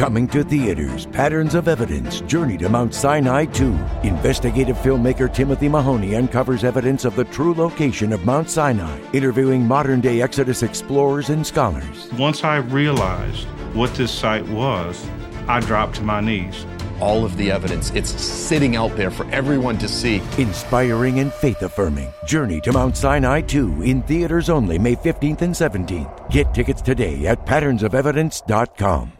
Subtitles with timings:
[0.00, 3.78] Coming to theaters, Patterns of Evidence, Journey to Mount Sinai 2.
[4.02, 10.00] Investigative filmmaker Timothy Mahoney uncovers evidence of the true location of Mount Sinai, interviewing modern
[10.00, 12.10] day Exodus explorers and scholars.
[12.14, 13.44] Once I realized
[13.74, 15.06] what this site was,
[15.46, 16.64] I dropped to my knees.
[16.98, 20.22] All of the evidence, it's sitting out there for everyone to see.
[20.38, 22.10] Inspiring and faith affirming.
[22.24, 26.30] Journey to Mount Sinai 2 in theaters only May 15th and 17th.
[26.30, 29.19] Get tickets today at patternsofevidence.com.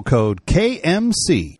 [0.01, 1.57] code KMC.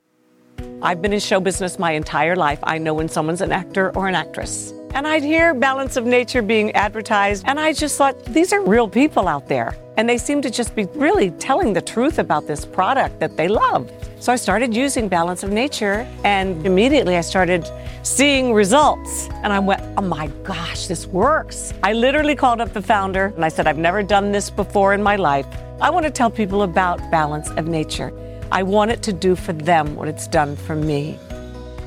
[0.81, 2.59] I've been in show business my entire life.
[2.63, 4.74] I know when someone's an actor or an actress.
[4.94, 8.90] And I'd hear Balance of Nature being advertised, and I just thought, these are real
[8.90, 9.74] people out there.
[9.96, 13.47] And they seem to just be really telling the truth about this product that they
[13.47, 13.90] love.
[14.19, 17.69] So I started using Balance of Nature, and immediately I started
[18.03, 19.29] seeing results.
[19.44, 21.73] And I went, oh my gosh, this works.
[21.84, 25.03] I literally called up the founder and I said, I've never done this before in
[25.03, 25.46] my life.
[25.79, 28.12] I want to tell people about Balance of Nature.
[28.51, 31.17] I want it to do for them what it's done for me.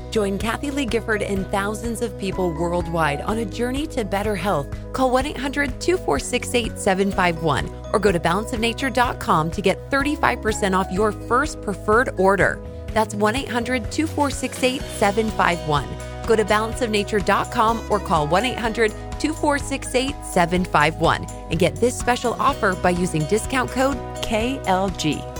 [0.09, 4.67] Join Kathie Lee Gifford and thousands of people worldwide on a journey to better health.
[4.93, 11.61] Call 1 800 246 8751 or go to balanceofnature.com to get 35% off your first
[11.61, 12.61] preferred order.
[12.93, 15.85] That's 1 800 246 8751.
[16.25, 22.91] Go to balanceofnature.com or call 1 800 246 8751 and get this special offer by
[22.91, 25.34] using discount code KLG.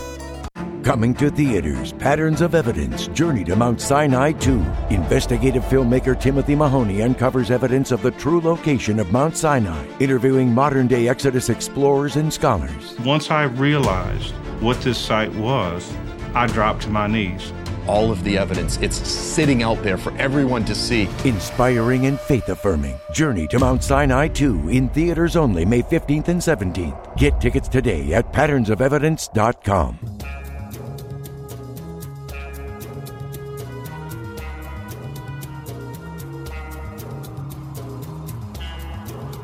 [0.85, 4.63] Coming to theaters, Patterns of Evidence, Journey to Mount Sinai 2.
[4.91, 10.85] Investigative filmmaker Timothy Mahoney uncovers evidence of the true location of Mount Sinai, interviewing modern
[10.85, 12.95] day Exodus explorers and scholars.
[12.99, 15.91] Once I realized what this site was,
[16.35, 17.51] I dropped to my knees.
[17.87, 21.09] All of the evidence, it's sitting out there for everyone to see.
[21.23, 22.99] Inspiring and faith affirming.
[23.11, 27.17] Journey to Mount Sinai 2 in theaters only May 15th and 17th.
[27.17, 30.44] Get tickets today at patternsofevidence.com.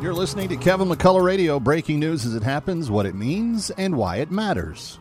[0.02, 3.96] You're listening to Kevin McCullough Radio, breaking news as it happens, what it means, and
[3.96, 4.98] why it matters.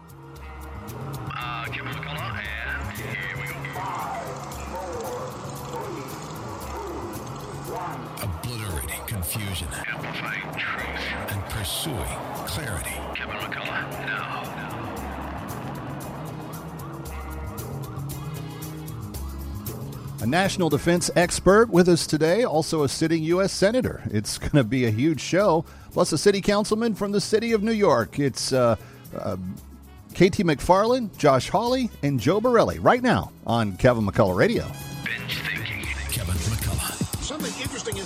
[8.22, 9.68] Obliterating confusion.
[9.86, 11.30] Amplifying truth.
[11.30, 12.99] And pursuing clarity.
[20.22, 23.52] A national defense expert with us today, also a sitting U.S.
[23.52, 24.02] Senator.
[24.10, 27.62] It's going to be a huge show, plus a city councilman from the city of
[27.62, 28.18] New York.
[28.18, 28.76] It's uh,
[29.16, 29.36] uh,
[30.12, 34.70] KT McFarland, Josh Hawley, and Joe Borelli right now on Kevin McCullough Radio.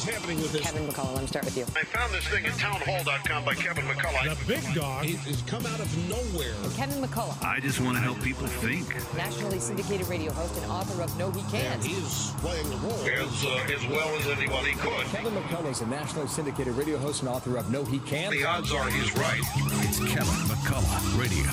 [0.08, 0.62] Is happening with this?
[0.62, 1.64] Kevin McCullough, let me start with you.
[1.76, 4.38] I found this thing at townhall.com by Kevin McCullough.
[4.38, 6.54] The big dog has come out of nowhere.
[6.76, 7.42] Kevin McCullough.
[7.42, 8.88] I just want to help people think.
[9.16, 11.74] Nationally syndicated radio host and author of No He Can't.
[11.74, 15.06] And he's playing the role as, uh, as well as anybody could.
[15.06, 18.32] Kevin McCullough is a nationally syndicated radio host and author of No He Can't.
[18.32, 19.40] The odds are he's right.
[19.84, 21.50] It's Kevin McCullough Radio.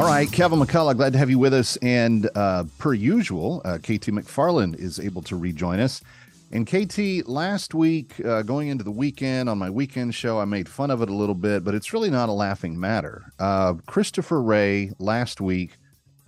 [0.00, 1.76] All right, Kevin McCullough, glad to have you with us.
[1.78, 6.02] And uh, per usual, uh, KT McFarland is able to rejoin us.
[6.52, 10.68] And KT, last week, uh, going into the weekend on my weekend show, I made
[10.68, 13.32] fun of it a little bit, but it's really not a laughing matter.
[13.38, 15.76] Uh, Christopher Wray last week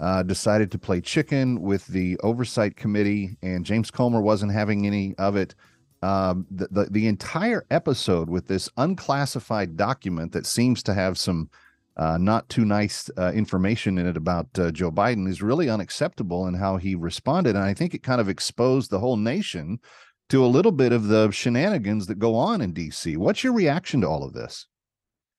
[0.00, 5.14] uh, decided to play chicken with the oversight committee, and James Comer wasn't having any
[5.18, 5.54] of it.
[6.02, 11.50] Um, the, the the entire episode with this unclassified document that seems to have some
[11.96, 16.46] uh, not too nice uh, information in it about uh, Joe Biden is really unacceptable
[16.46, 17.56] in how he responded.
[17.56, 19.80] And I think it kind of exposed the whole nation
[20.28, 23.16] to a little bit of the shenanigans that go on in D.C.
[23.16, 24.66] What's your reaction to all of this?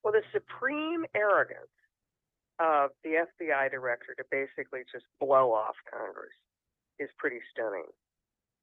[0.02, 1.70] Well, the supreme arrogance
[2.58, 6.34] of the FBI director to basically just blow off Congress
[6.98, 7.86] is pretty stunning.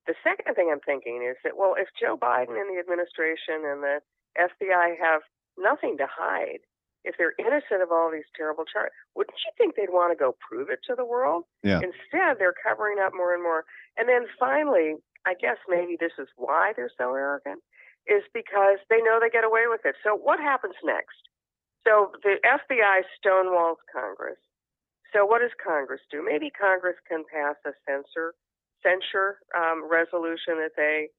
[0.05, 3.83] The second thing I'm thinking is that, well, if Joe Biden and the administration and
[3.83, 3.99] the
[4.39, 5.21] FBI have
[5.57, 6.59] nothing to hide,
[7.03, 10.35] if they're innocent of all these terrible charges, wouldn't you think they'd want to go
[10.43, 11.43] prove it to the world?
[11.63, 11.79] Yeah.
[11.79, 13.63] Instead, they're covering up more and more.
[13.97, 14.95] And then finally,
[15.27, 17.59] I guess maybe this is why they're so arrogant,
[18.07, 19.95] is because they know they get away with it.
[19.99, 21.19] So what happens next?
[21.83, 24.39] So the FBI stonewalls Congress.
[25.11, 26.23] So what does Congress do?
[26.23, 28.35] Maybe Congress can pass a censor
[28.83, 31.09] censure um, resolution that they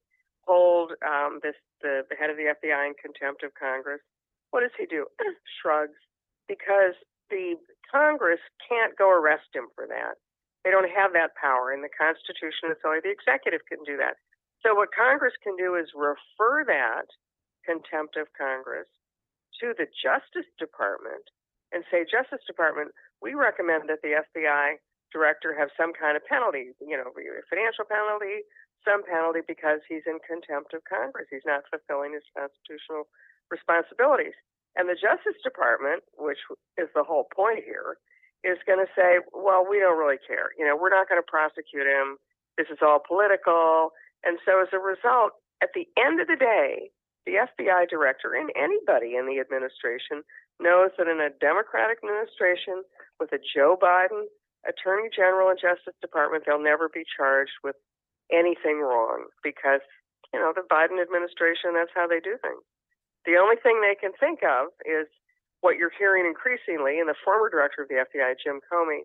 [0.47, 4.01] hold um, this the, the head of the FBI in contempt of Congress.
[4.49, 5.05] What does he do?
[5.61, 6.01] Shrugs,
[6.47, 6.97] because
[7.29, 7.55] the
[7.91, 10.17] Congress can't go arrest him for that.
[10.63, 12.71] They don't have that power in the Constitution.
[12.71, 14.19] It's only the executive can do that.
[14.59, 17.07] So what Congress can do is refer that
[17.63, 18.87] contempt of Congress
[19.63, 21.23] to the Justice Department
[21.71, 22.91] and say, Justice Department,
[23.21, 24.81] we recommend that the FBI
[25.13, 28.43] director have some kind of penalty, you know, a financial penalty,
[28.83, 31.27] some penalty because he's in contempt of Congress.
[31.31, 33.07] He's not fulfilling his constitutional
[33.51, 34.35] responsibilities.
[34.77, 36.39] And the Justice Department, which
[36.77, 37.97] is the whole point here,
[38.43, 40.51] is going to say, well, we don't really care.
[40.57, 42.17] You know, we're not going to prosecute him.
[42.57, 43.91] This is all political.
[44.23, 46.91] And so as a result, at the end of the day,
[47.25, 50.23] the FBI director and anybody in the administration
[50.59, 52.83] knows that in a Democratic administration
[53.19, 54.27] with a Joe Biden
[54.67, 57.75] Attorney General and Justice Department, they'll never be charged with
[58.31, 59.83] anything wrong because,
[60.33, 62.63] you know, the Biden administration, that's how they do things.
[63.25, 65.07] The only thing they can think of is
[65.61, 69.03] what you're hearing increasingly, and the former director of the FBI, Jim Comey,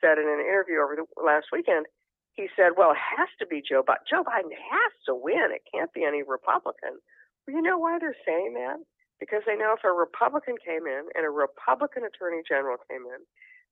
[0.00, 1.86] said in an interview over the last weekend.
[2.34, 4.04] He said, "Well, it has to be Joe Biden.
[4.08, 5.52] Joe Biden has to win.
[5.52, 7.00] It can't be any Republican."
[7.46, 8.76] Well, you know why they're saying that?
[9.18, 13.24] Because they know if a Republican came in and a Republican Attorney General came in,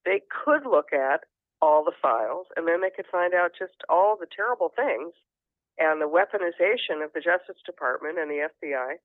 [0.05, 1.25] they could look at
[1.61, 5.12] all the files, and then they could find out just all the terrible things
[5.79, 8.97] and the weaponization of the Justice Department and the FBI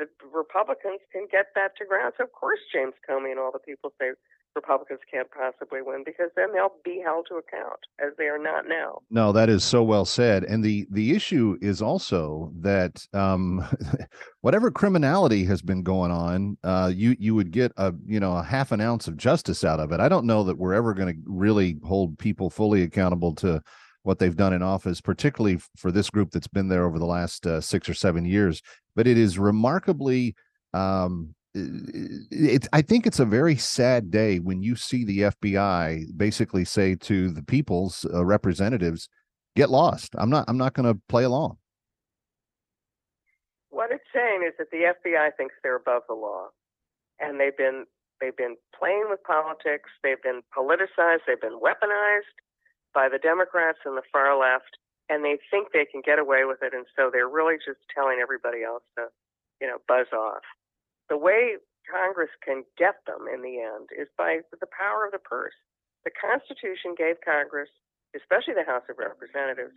[0.00, 2.14] the Republicans can get that to ground.
[2.16, 4.12] So of course James Comey and all the people say
[4.54, 8.66] Republicans can't possibly win because then they'll be held to account as they are not
[8.68, 9.00] now.
[9.10, 10.44] No, that is so well said.
[10.44, 13.64] And the the issue is also that um,
[14.40, 18.42] whatever criminality has been going on, uh, you you would get a you know a
[18.42, 20.00] half an ounce of justice out of it.
[20.00, 23.62] I don't know that we're ever going to really hold people fully accountable to
[24.02, 27.46] what they've done in office, particularly for this group that's been there over the last
[27.46, 28.62] uh, six or seven years.
[28.96, 30.34] But it is remarkably.
[30.72, 31.34] Um,
[32.72, 37.30] I think it's a very sad day when you see the FBI basically say to
[37.30, 39.08] the people's uh, representatives,
[39.56, 40.14] "Get lost.
[40.16, 40.44] I'm not.
[40.48, 41.58] I'm not going to play along."
[43.70, 46.48] What it's saying is that the FBI thinks they're above the law,
[47.18, 47.84] and they've been
[48.20, 49.90] they've been playing with politics.
[50.04, 51.20] They've been politicized.
[51.26, 52.30] They've been weaponized
[52.94, 54.78] by the Democrats and the far left,
[55.08, 58.18] and they think they can get away with it, and so they're really just telling
[58.22, 59.10] everybody else to,
[59.60, 60.46] you know, buzz off.
[61.08, 61.58] The way
[61.90, 65.56] Congress can get them in the end is by the power of the purse.
[66.06, 67.68] The Constitution gave Congress,
[68.14, 69.74] especially the House of Representatives,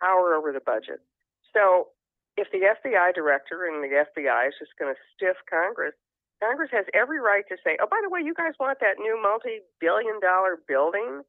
[0.00, 1.04] power over the budget.
[1.52, 1.92] So
[2.40, 5.94] if the FBI director and the FBI is just going to stiff Congress,
[6.40, 9.20] Congress has every right to say, oh, by the way, you guys want that new
[9.20, 11.20] multi billion dollar building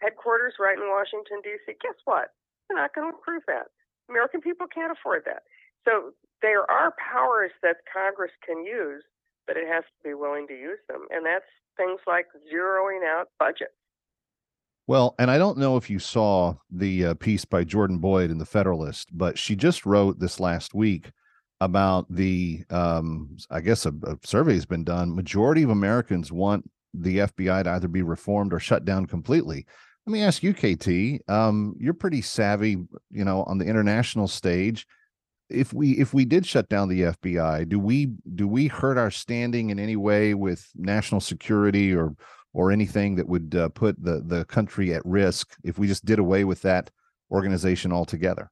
[0.00, 2.32] headquarters right in Washington, D.C., guess what?
[2.68, 3.68] They're not going to approve that.
[4.08, 5.42] American people can't afford that.
[5.86, 9.02] So there are powers that Congress can use,
[9.46, 11.06] but it has to be willing to use them.
[11.10, 11.44] And that's
[11.76, 13.72] things like zeroing out budgets.
[14.86, 18.38] Well, and I don't know if you saw the uh, piece by Jordan Boyd in
[18.38, 21.12] the Federalist, but she just wrote this last week
[21.60, 25.14] about the, um, I guess a, a survey has been done.
[25.14, 29.66] Majority of Americans want the FBI to either be reformed or shut down completely.
[30.10, 31.22] Let me ask you, KT.
[31.30, 32.78] Um, you're pretty savvy,
[33.12, 34.84] you know, on the international stage.
[35.48, 39.12] If we if we did shut down the FBI, do we do we hurt our
[39.12, 42.16] standing in any way with national security or
[42.52, 46.18] or anything that would uh, put the the country at risk if we just did
[46.18, 46.90] away with that
[47.30, 48.50] organization altogether?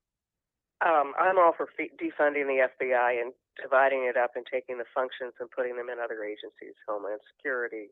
[0.86, 4.86] Um, I'm all for fe- defunding the FBI and dividing it up and taking the
[4.94, 7.90] functions and putting them in other agencies, Homeland Security,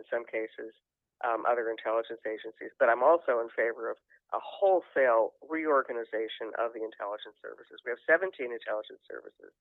[0.00, 0.74] in some cases,
[1.24, 2.70] um, other intelligence agencies.
[2.76, 3.96] But I'm also in favor of
[4.36, 7.80] a wholesale reorganization of the intelligence services.
[7.82, 9.56] We have 17 intelligence services.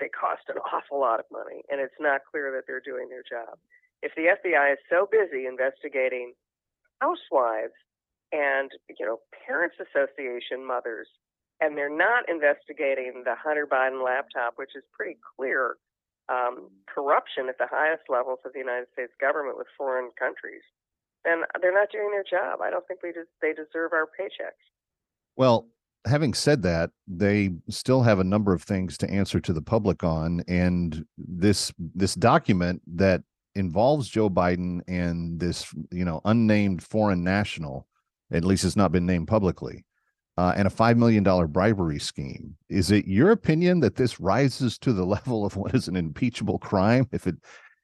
[0.00, 3.26] They cost an awful lot of money, and it's not clear that they're doing their
[3.26, 3.60] job
[4.02, 6.34] if the FBI is so busy investigating
[7.00, 7.74] housewives
[8.32, 11.08] and you know parents association mothers
[11.60, 15.74] and they're not investigating the Hunter Biden laptop, which is pretty clear
[16.28, 20.62] um, corruption at the highest levels of the United States government with foreign countries,
[21.24, 22.60] then they're not doing their job.
[22.62, 24.62] I don't think we des- they deserve our paychecks.
[25.36, 25.68] Well,
[26.06, 30.04] having said that, they still have a number of things to answer to the public
[30.04, 33.22] on, and this this document that
[33.54, 37.88] involves Joe Biden and this, you know, unnamed foreign national,
[38.30, 39.84] at least it's not been named publicly,
[40.38, 42.54] uh, and a $5 million bribery scheme.
[42.68, 46.60] Is it your opinion that this rises to the level of what is an impeachable
[46.60, 47.08] crime?
[47.10, 47.34] If it,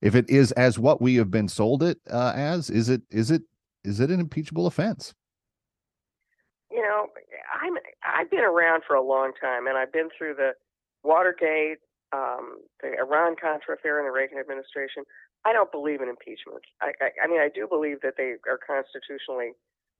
[0.00, 3.32] if it is as what we have been sold it uh, as, is it, is
[3.32, 3.42] it,
[3.82, 5.14] is it an impeachable offense?
[6.70, 7.08] You know,
[7.60, 10.52] I'm, I've been around for a long time and I've been through the
[11.02, 11.78] Watergate,
[12.12, 15.02] um, the Iran Contra affair in the Reagan administration.
[15.44, 16.62] I don't believe in impeachment.
[16.80, 19.54] I, I, I mean, I do believe that they are constitutionally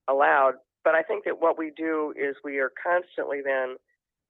[0.06, 3.76] allowed, but I think that what we do is we are constantly then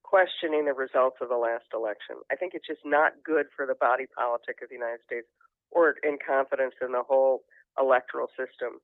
[0.02, 2.22] questioning the results of the last election.
[2.30, 5.26] I think it's just not good for the body politic of the United States
[5.72, 7.42] or in confidence in the whole
[7.78, 8.78] electoral system.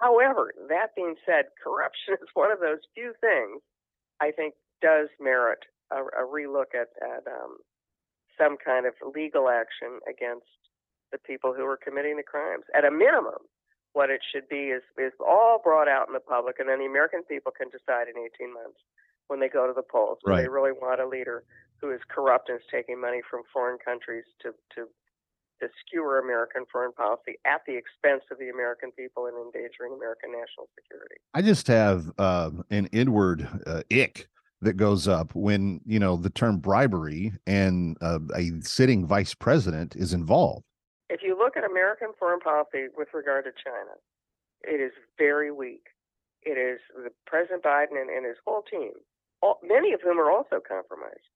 [0.00, 3.62] However, that being said, corruption is one of those few things
[4.20, 7.62] I think does merit a, a relook at, at um,
[8.36, 10.50] some kind of legal action against
[11.12, 12.64] the people who are committing the crimes.
[12.74, 13.46] At a minimum,
[13.94, 16.86] what it should be is is all brought out in the public, and then the
[16.86, 18.78] American people can decide in 18 months
[19.28, 20.42] when they go to the polls right.
[20.42, 21.44] they really want a leader
[21.80, 24.86] who is corrupt and is taking money from foreign countries to to
[25.60, 30.32] to skewer American foreign policy at the expense of the American people and endangering American
[30.32, 31.16] national security.
[31.32, 34.28] I just have uh, an inward uh, ick
[34.60, 39.94] that goes up when you know the term bribery and uh, a sitting vice president
[39.94, 40.64] is involved
[41.54, 43.96] look at American foreign policy with regard to China,
[44.62, 45.86] it is very weak.
[46.42, 48.92] It is the President Biden and, and his whole team,
[49.40, 51.28] all, many of whom are also compromised,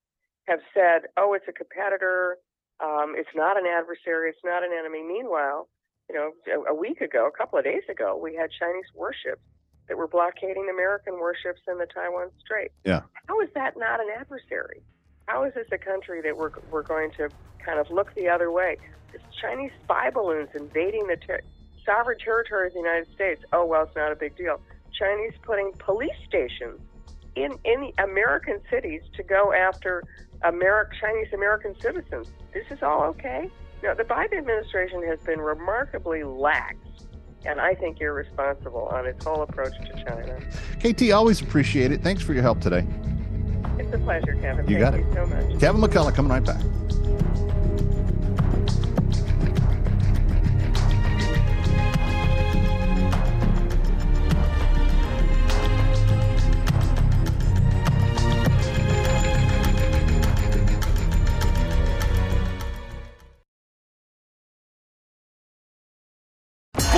[0.46, 2.38] have said, "Oh, it's a competitor.
[2.80, 4.30] Um, it's not an adversary.
[4.30, 5.68] It's not an enemy." Meanwhile,
[6.10, 9.42] you know, a, a week ago, a couple of days ago, we had Chinese warships
[9.88, 12.70] that were blockading American warships in the Taiwan Strait.
[12.84, 13.02] Yeah.
[13.26, 14.82] How is that not an adversary?
[15.28, 17.28] How is this a country that we're we're going to
[17.64, 18.78] kind of look the other way?
[19.40, 21.42] Chinese spy balloons invading the ter-
[21.84, 23.42] sovereign territory of the United States.
[23.52, 24.58] Oh well, it's not a big deal.
[24.98, 26.80] Chinese putting police stations
[27.36, 30.02] in in American cities to go after
[30.44, 32.28] Ameri- Chinese American citizens.
[32.54, 33.50] This is all okay.
[33.82, 36.76] Now, the Biden administration has been remarkably lax
[37.44, 40.40] and I think irresponsible on its whole approach to China.
[40.80, 42.02] KT, always appreciate it.
[42.02, 42.84] Thanks for your help today.
[43.78, 44.68] It's a pleasure, Kevin.
[44.68, 45.14] You Thank got you it.
[45.14, 45.60] so much.
[45.60, 46.60] Kevin McCullough coming right back.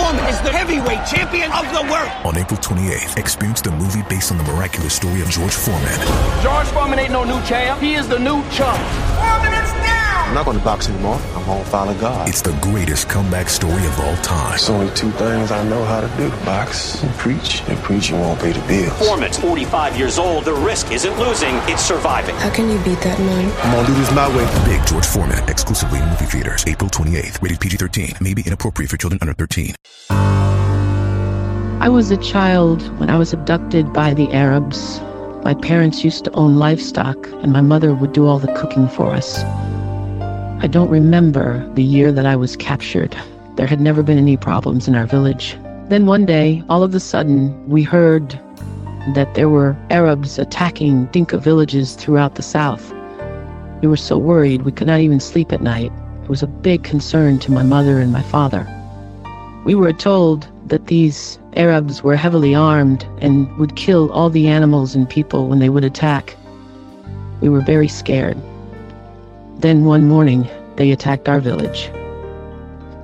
[0.00, 2.10] Foreman is the heavyweight champion of the world.
[2.24, 6.00] On April 28th, experience the movie based on the miraculous story of George Foreman.
[6.42, 7.78] George Foreman ain't no new champ.
[7.82, 8.80] He is the new chump.
[9.20, 10.19] Foreman is down.
[10.30, 11.16] I'm not going to box anymore.
[11.34, 12.28] I'm going to follow God.
[12.28, 14.54] It's the greatest comeback story of all time.
[14.54, 17.62] It's only two things I know how to do box and preach.
[17.66, 18.96] And preaching won't pay the bills.
[18.96, 20.44] Foreman's 45 years old.
[20.44, 22.36] The risk isn't losing, it's surviving.
[22.36, 23.52] How can you beat that man?
[23.64, 24.46] I'm going to do this my way.
[24.66, 27.42] Big George Foreman, exclusively in movie theaters, April 28th.
[27.42, 28.12] Rated PG 13.
[28.20, 29.74] May be inappropriate for children under 13.
[30.10, 35.00] I was a child when I was abducted by the Arabs.
[35.42, 39.10] My parents used to own livestock, and my mother would do all the cooking for
[39.10, 39.42] us.
[40.62, 43.16] I don't remember the year that I was captured.
[43.56, 45.56] There had never been any problems in our village.
[45.88, 48.38] Then one day, all of a sudden, we heard
[49.14, 52.92] that there were Arabs attacking Dinka villages throughout the south.
[53.80, 55.90] We were so worried we could not even sleep at night.
[56.24, 58.68] It was a big concern to my mother and my father.
[59.64, 64.94] We were told that these Arabs were heavily armed and would kill all the animals
[64.94, 66.36] and people when they would attack.
[67.40, 68.36] We were very scared.
[69.60, 71.90] Then one morning, they attacked our village.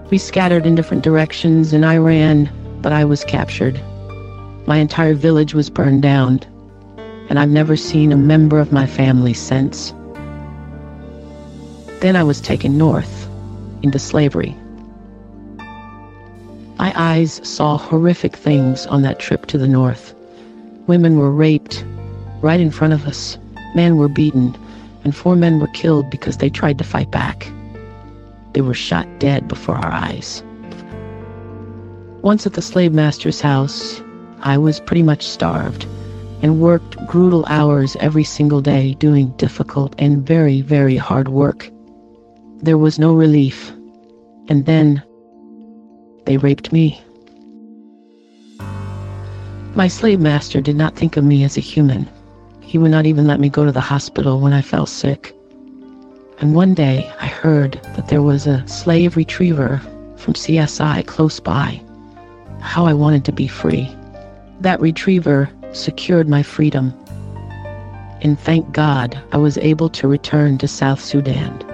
[0.09, 3.79] We scattered in different directions and I ran, but I was captured.
[4.67, 6.41] My entire village was burned down,
[7.29, 9.93] and I've never seen a member of my family since.
[12.01, 13.29] Then I was taken north,
[13.83, 14.57] into slavery.
[16.79, 20.15] My eyes saw horrific things on that trip to the north.
[20.87, 21.85] Women were raped
[22.41, 23.37] right in front of us,
[23.75, 24.57] men were beaten,
[25.07, 27.49] and four men were killed because they tried to fight back.
[28.55, 30.43] They were shot dead before our eyes.
[32.23, 34.03] Once at the slave master's house,
[34.41, 35.85] I was pretty much starved
[36.43, 41.71] and worked brutal hours every single day doing difficult and very, very hard work.
[42.57, 43.71] There was no relief.
[44.49, 45.05] And then
[46.25, 47.01] they raped me.
[49.77, 52.09] My slave master did not think of me as a human.
[52.77, 55.35] He would not even let me go to the hospital when I fell sick.
[56.41, 59.81] And one day I heard that there was a slave retriever
[60.17, 61.81] from CSI close by.
[62.61, 63.89] How I wanted to be free.
[64.61, 66.93] That retriever secured my freedom.
[68.21, 71.65] And thank God I was able to return to South Sudan.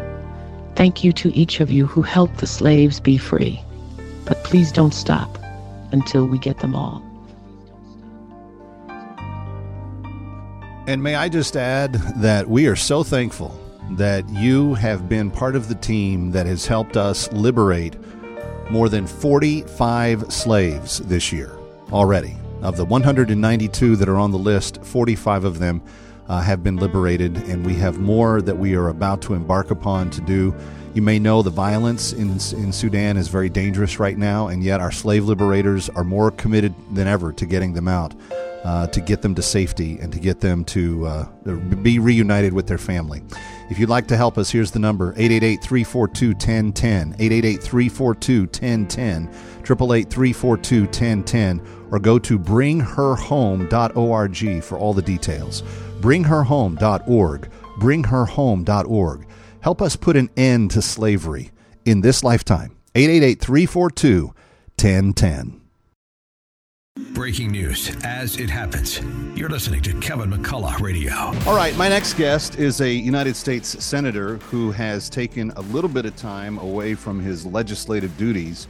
[0.77, 3.61] Thank you to each of you who helped the slaves be free.
[4.25, 5.37] But please don't stop
[5.91, 7.03] until we get them all.
[10.89, 13.57] And may I just add that we are so thankful
[13.93, 17.97] that you have been part of the team that has helped us liberate
[18.69, 21.57] more than 45 slaves this year
[21.93, 22.37] already.
[22.63, 25.83] Of the 192 that are on the list, 45 of them
[26.29, 30.11] uh, have been liberated, and we have more that we are about to embark upon
[30.11, 30.53] to do.
[30.95, 34.81] You may know the violence in, in Sudan is very dangerous right now, and yet
[34.81, 38.15] our slave liberators are more committed than ever to getting them out,
[38.63, 41.25] uh, to get them to safety, and to get them to uh,
[41.83, 43.23] be reunited with their family.
[43.71, 49.29] If you'd like to help us, here's the number 888 342 1010, 888 342 1010,
[49.65, 55.63] 888 342 1010, or go to bringherhome.org for all the details.
[56.03, 59.27] Bringherhome.org, bringherhome.org.
[59.63, 61.53] Help us put an end to slavery
[61.85, 62.77] in this lifetime.
[62.97, 64.27] 888 342
[64.77, 65.61] 1010.
[67.15, 69.01] Breaking news as it happens.
[69.37, 71.15] You're listening to Kevin McCullough Radio.
[71.47, 75.89] All right, my next guest is a United States Senator who has taken a little
[75.89, 78.67] bit of time away from his legislative duties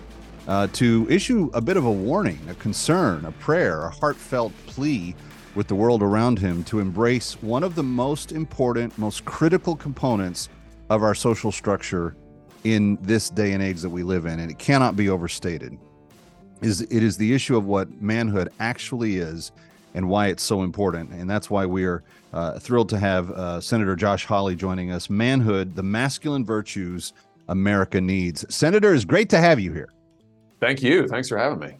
[0.46, 5.14] uh, to issue a bit of a warning, a concern, a prayer, a heartfelt plea
[5.54, 10.50] with the world around him to embrace one of the most important, most critical components
[10.92, 12.14] of our social structure
[12.64, 15.78] in this day and age that we live in, and it cannot be overstated
[16.60, 19.50] is it is the issue of what manhood actually is
[19.94, 21.10] and why it's so important.
[21.10, 22.02] And that's why we are
[22.32, 25.10] uh, thrilled to have uh, Senator Josh Hawley joining us.
[25.10, 27.12] Manhood, the masculine virtues
[27.48, 28.44] America needs.
[28.54, 29.90] Senator, it's great to have you here.
[30.60, 31.08] Thank you.
[31.08, 31.76] Thanks for having me.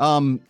[0.00, 0.40] Um,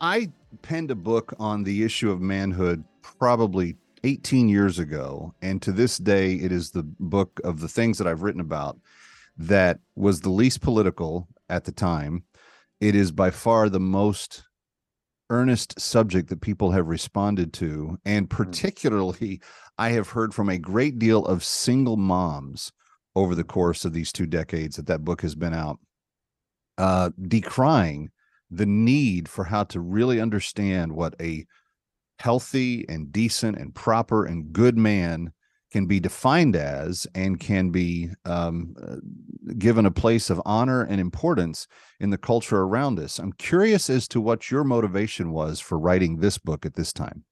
[0.00, 0.30] I
[0.62, 5.34] penned a book on the issue of manhood probably 18 years ago.
[5.42, 8.78] And to this day, it is the book of the things that I've written about
[9.36, 12.22] that was the least political at the time
[12.80, 14.44] it is by far the most
[15.30, 17.98] earnest subject that people have responded to.
[18.04, 18.30] And mm.
[18.30, 19.40] particularly,
[19.78, 22.72] I have heard from a great deal of single moms
[23.16, 25.78] over the course of these two decades that that book has been out,
[26.78, 28.10] uh, decrying
[28.50, 31.46] the need for how to really understand what a
[32.18, 35.32] healthy and decent and proper and good man
[35.74, 38.94] can be defined as and can be um, uh,
[39.58, 41.66] given a place of honor and importance
[41.98, 43.18] in the culture around us.
[43.18, 47.24] I'm curious as to what your motivation was for writing this book at this time.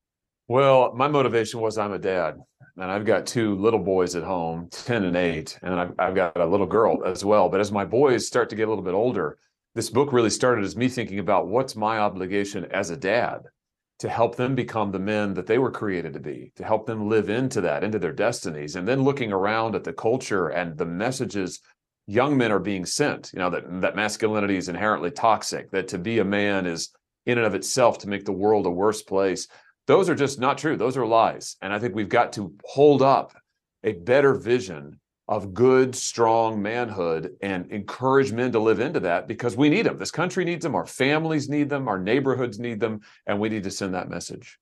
[0.48, 2.34] Well, my motivation was I'm a dad,
[2.76, 6.36] and I've got two little boys at home, 10 and 8, and I've, I've got
[6.36, 7.48] a little girl as well.
[7.48, 9.38] But as my boys start to get a little bit older,
[9.76, 13.42] this book really started as me thinking about what's my obligation as a dad
[13.98, 17.08] to help them become the men that they were created to be, to help them
[17.08, 18.76] live into that, into their destinies.
[18.76, 21.60] And then looking around at the culture and the messages
[22.06, 25.98] young men are being sent, you know, that, that masculinity is inherently toxic, that to
[25.98, 26.90] be a man is
[27.26, 29.46] in and of itself to make the world a worse place.
[29.86, 30.76] Those are just not true.
[30.76, 31.56] Those are lies.
[31.62, 33.32] And I think we've got to hold up
[33.84, 34.98] a better vision
[35.36, 39.96] of good, strong manhood and encourage men to live into that because we need them.
[39.96, 43.64] This country needs them, our families need them, our neighborhoods need them, and we need
[43.64, 44.58] to send that message.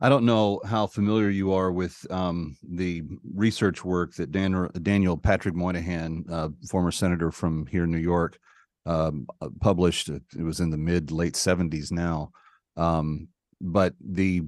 [0.00, 3.02] I don't know how familiar you are with um, the
[3.34, 8.38] research work that Dan, Daniel Patrick Moynihan, uh, former senator from here in New York,
[8.86, 10.08] um, uh, published.
[10.08, 12.30] It was in the mid late 70s now.
[12.78, 13.28] Um,
[13.60, 14.42] but the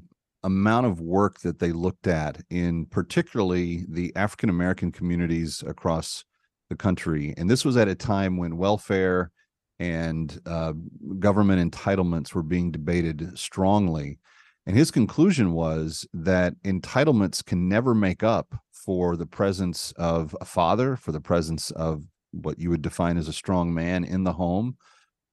[0.45, 6.25] amount of work that they looked at in particularly the African American communities across
[6.71, 9.31] the country, and this was at a time when welfare
[9.79, 10.73] and uh,
[11.19, 14.19] government entitlements were being debated strongly.
[14.67, 20.45] And his conclusion was that entitlements can never make up for the presence of a
[20.45, 24.33] father, for the presence of what you would define as a strong man in the
[24.33, 24.77] home.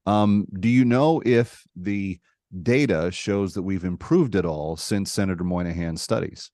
[0.06, 2.20] Um, do you know if the
[2.64, 6.52] data shows that we've improved at all since Senator Moynihan's studies?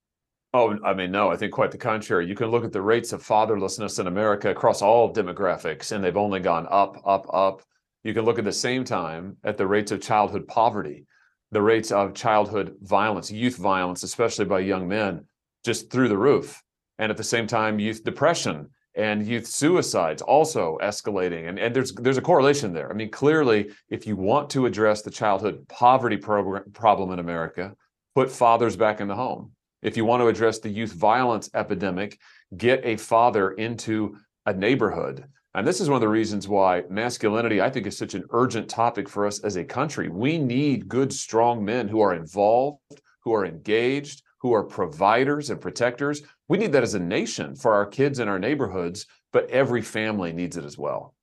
[0.54, 2.28] Oh, I mean, no, I think quite the contrary.
[2.28, 6.18] You can look at the rates of fatherlessness in America across all demographics, and they've
[6.18, 7.62] only gone up, up, up.
[8.04, 11.06] You can look at the same time at the rates of childhood poverty,
[11.52, 15.26] the rates of childhood violence, youth violence, especially by young men,
[15.64, 16.62] just through the roof.
[17.00, 21.94] And at the same time, youth depression and youth suicides also escalating and, and there's
[21.94, 22.90] there's a correlation there.
[22.90, 27.74] I mean clearly if you want to address the childhood poverty program, problem in america
[28.16, 29.52] put fathers back in the home.
[29.82, 32.20] If you want to address the youth violence epidemic
[32.58, 35.24] get a father into a neighborhood.
[35.54, 38.70] And this is one of the reasons why masculinity i think is such an urgent
[38.70, 40.10] topic for us as a country.
[40.10, 42.80] We need good strong men who are involved
[43.24, 46.24] who are engaged who are providers and protectors.
[46.48, 50.34] We need that as a nation for our kids and our neighborhoods, but every family
[50.34, 51.14] needs it as well.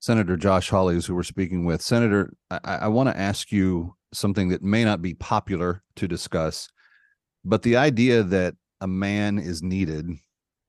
[0.00, 1.80] Senator Josh Hawley who we're speaking with.
[1.80, 6.68] Senator, I, I want to ask you something that may not be popular to discuss,
[7.44, 10.10] but the idea that a man is needed,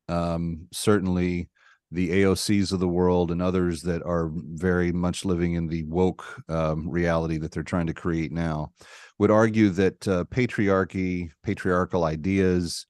[0.08, 1.50] um, certainly
[1.94, 6.26] the AOCs of the world and others that are very much living in the woke
[6.50, 8.72] um, reality that they're trying to create now
[9.20, 12.88] would argue that uh, patriarchy, patriarchal ideas,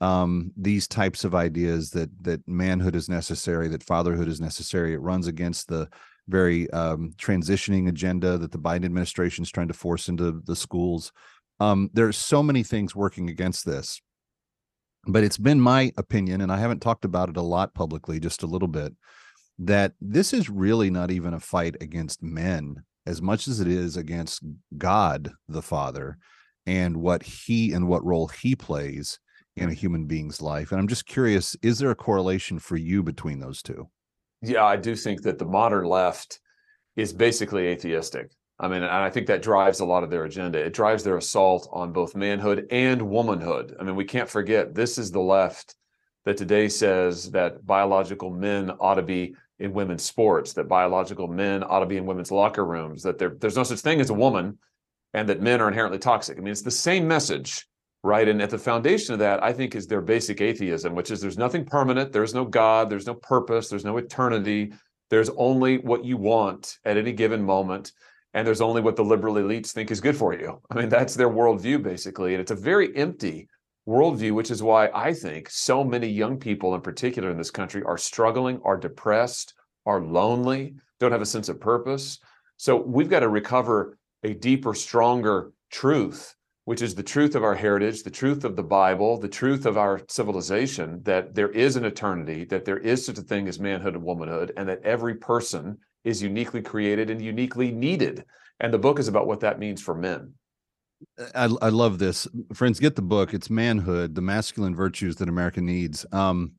[0.00, 5.00] um, these types of ideas that that manhood is necessary, that fatherhood is necessary, it
[5.00, 5.88] runs against the
[6.28, 11.12] very um, transitioning agenda that the Biden administration is trying to force into the schools.
[11.60, 14.00] Um, there's so many things working against this,
[15.06, 18.42] but it's been my opinion, and I haven't talked about it a lot publicly, just
[18.42, 18.94] a little bit,
[19.58, 23.96] that this is really not even a fight against men as much as it is
[23.96, 24.42] against
[24.76, 26.16] God the Father
[26.66, 29.18] and what he and what role he plays
[29.56, 29.74] in a mm-hmm.
[29.74, 30.72] human being's life.
[30.72, 33.88] And I'm just curious, is there a correlation for you between those two?
[34.42, 36.40] Yeah, I do think that the modern left
[36.96, 38.30] is basically atheistic.
[38.58, 40.64] I mean, and I think that drives a lot of their agenda.
[40.64, 43.76] It drives their assault on both manhood and womanhood.
[43.80, 45.74] I mean, we can't forget this is the left
[46.24, 51.62] that today says that biological men ought to be in women's sports, that biological men
[51.64, 54.14] ought to be in women's locker rooms, that there, there's no such thing as a
[54.14, 54.58] woman,
[55.12, 56.38] and that men are inherently toxic.
[56.38, 57.66] I mean, it's the same message,
[58.02, 58.28] right?
[58.28, 61.38] And at the foundation of that, I think, is their basic atheism, which is there's
[61.38, 64.72] nothing permanent, there's no God, there's no purpose, there's no eternity,
[65.10, 67.92] there's only what you want at any given moment.
[68.34, 70.60] And there's only what the liberal elites think is good for you.
[70.70, 72.34] I mean, that's their worldview, basically.
[72.34, 73.48] And it's a very empty
[73.88, 77.82] worldview, which is why I think so many young people in particular in this country
[77.84, 79.54] are struggling, are depressed,
[79.86, 82.18] are lonely, don't have a sense of purpose.
[82.56, 87.54] So we've got to recover a deeper, stronger truth, which is the truth of our
[87.54, 91.84] heritage, the truth of the Bible, the truth of our civilization, that there is an
[91.84, 95.78] eternity, that there is such a thing as manhood and womanhood, and that every person
[96.04, 98.24] is uniquely created and uniquely needed.
[98.60, 100.34] And the book is about what that means for men.
[101.34, 102.28] I, I love this.
[102.52, 103.34] Friends, get the book.
[103.34, 106.06] It's Manhood, the Masculine Virtues That America Needs.
[106.12, 106.52] Um,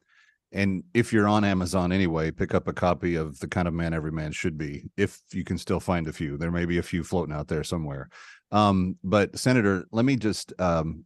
[0.51, 3.93] and if you're on Amazon anyway, pick up a copy of The Kind of Man
[3.93, 6.37] Every Man Should Be, if you can still find a few.
[6.37, 8.09] There may be a few floating out there somewhere.
[8.51, 11.05] Um, but Senator, let me just um,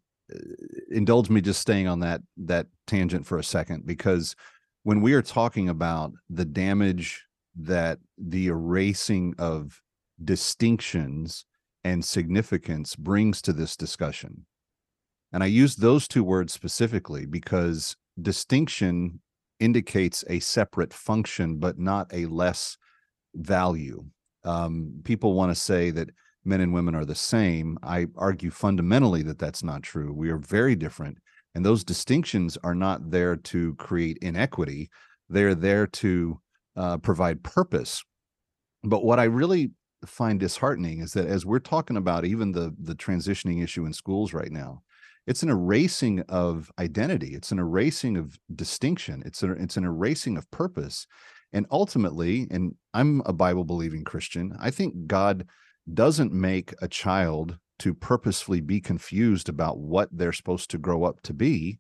[0.92, 4.36] indulge me just staying on that that tangent for a second, because
[4.84, 9.82] when we are talking about the damage that the erasing of
[10.24, 11.46] distinctions
[11.84, 14.46] and significance brings to this discussion.
[15.32, 19.22] And I use those two words specifically because distinction
[19.60, 22.78] indicates a separate function, but not a less
[23.36, 24.06] value.
[24.44, 26.10] Um, people want to say that
[26.46, 27.78] men and women are the same.
[27.84, 30.14] I argue fundamentally that that's not true.
[30.14, 31.18] We are very different.
[31.56, 34.90] And those distinctions are not there to create inequity,
[35.30, 36.40] they're there to
[36.80, 38.04] uh, provide purpose.
[38.84, 39.72] But what I really
[40.06, 44.34] find disheartening is that as we're talking about even the the transitioning issue in schools
[44.34, 44.82] right now
[45.28, 47.36] it's an erasing of identity.
[47.36, 49.22] It's an erasing of distinction.
[49.28, 51.06] It's it's an erasing of purpose.
[51.54, 55.48] And ultimately and i'm a bible believing christian i think god
[55.92, 61.22] doesn't make a child to purposefully be confused about what they're supposed to grow up
[61.22, 61.80] to be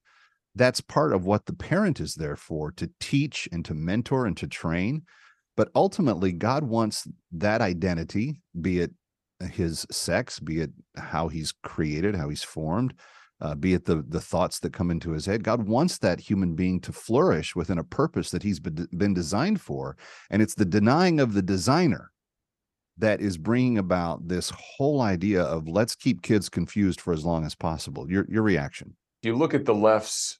[0.55, 4.38] that's part of what the parent is there for to teach and to mentor and
[4.38, 5.03] to train.
[5.55, 8.91] But ultimately god wants that identity be it
[9.51, 12.93] his sex be it how he's created how he's formed
[13.41, 15.43] uh, be it the the thoughts that come into his head.
[15.43, 19.62] God wants that human being to flourish within a purpose that he's been, been designed
[19.62, 19.95] for
[20.29, 22.12] and it's the denying of the designer
[22.97, 27.45] that is bringing about this whole idea of let's keep kids confused for as long
[27.45, 28.09] as possible.
[28.12, 30.39] Your your reaction you look at the left's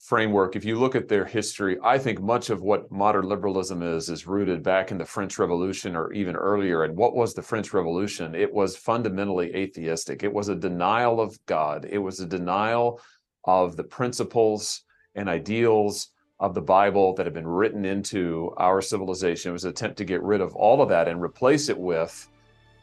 [0.00, 4.08] framework, if you look at their history, I think much of what modern liberalism is
[4.08, 6.84] is rooted back in the French Revolution or even earlier.
[6.84, 8.34] And what was the French Revolution?
[8.34, 10.22] It was fundamentally atheistic.
[10.22, 11.86] It was a denial of God.
[11.90, 13.00] It was a denial
[13.44, 14.82] of the principles
[15.14, 19.50] and ideals of the Bible that have been written into our civilization.
[19.50, 22.28] It was an attempt to get rid of all of that and replace it with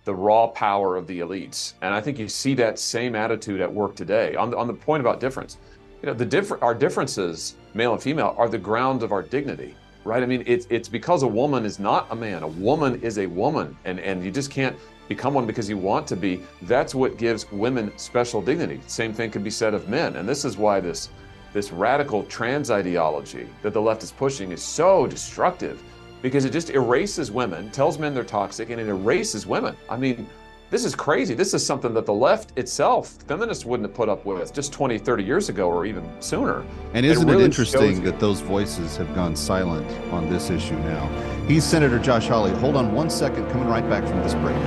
[0.06, 1.74] the raw power of the elites.
[1.82, 4.36] And I think you see that same attitude at work today.
[4.36, 5.58] On the, on the point about difference,
[6.02, 9.76] you know the different our differences male and female are the ground of our dignity
[10.04, 10.24] right?
[10.24, 12.44] I mean it's it's because a woman is not a man.
[12.44, 13.78] A woman is a woman.
[13.86, 14.76] And and you just can't
[15.08, 16.44] become one because you want to be.
[16.64, 18.82] That's what gives women special dignity.
[18.88, 20.16] Same thing could be said of men.
[20.18, 21.10] And this is why this
[21.54, 25.82] this radical trans ideology that the left is pushing is so destructive
[26.24, 30.28] because it just erases women tells men they're toxic and it erases women i mean
[30.74, 31.36] this is crazy.
[31.36, 34.98] This is something that the left itself, feminists wouldn't have put up with just 20,
[34.98, 36.66] 30 years ago or even sooner.
[36.96, 40.74] And isn't it, really it interesting that those voices have gone silent on this issue
[40.80, 41.08] now?
[41.48, 42.50] He's Senator Josh Hawley.
[42.54, 44.58] Hold on one second, coming right back from this break.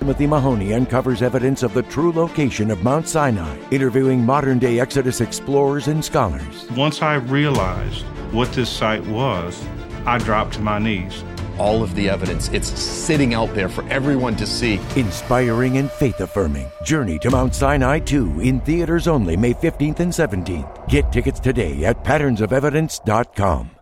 [0.00, 5.22] Timothy Mahoney uncovers evidence of the true location of Mount Sinai, interviewing modern day Exodus
[5.22, 6.70] explorers and scholars.
[6.72, 9.64] Once I realized what this site was,
[10.06, 11.24] I dropped to my knees
[11.58, 12.48] all of the evidence.
[12.48, 14.80] It's sitting out there for everyone to see.
[14.96, 16.70] Inspiring and faith affirming.
[16.82, 20.88] Journey to Mount Sinai 2 in theaters only May 15th and 17th.
[20.88, 23.81] Get tickets today at patternsofevidence.com.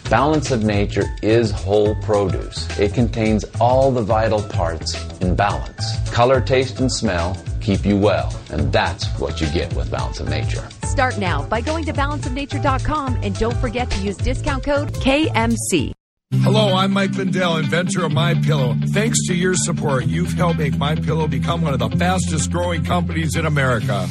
[0.11, 2.67] Balance of Nature is whole produce.
[2.77, 6.11] It contains all the vital parts in balance.
[6.11, 10.27] Color, taste, and smell keep you well, and that's what you get with Balance of
[10.27, 10.67] Nature.
[10.83, 15.93] Start now by going to balanceofnature.com and don't forget to use discount code KMC.
[16.41, 18.75] Hello, I'm Mike Lindell, inventor of My Pillow.
[18.87, 22.83] Thanks to your support, you've helped make My Pillow become one of the fastest growing
[22.83, 24.07] companies in America.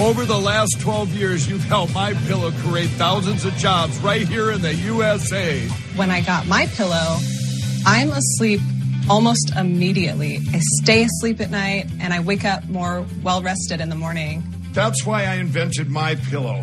[0.00, 4.52] Over the last 12 years, you've helped My Pillow create thousands of jobs right here
[4.52, 5.60] in the USA.
[5.96, 7.16] When I got My Pillow,
[7.84, 8.60] I'm asleep
[9.10, 10.38] almost immediately.
[10.54, 14.44] I stay asleep at night and I wake up more well rested in the morning.
[14.72, 16.62] That's why I invented My Pillow.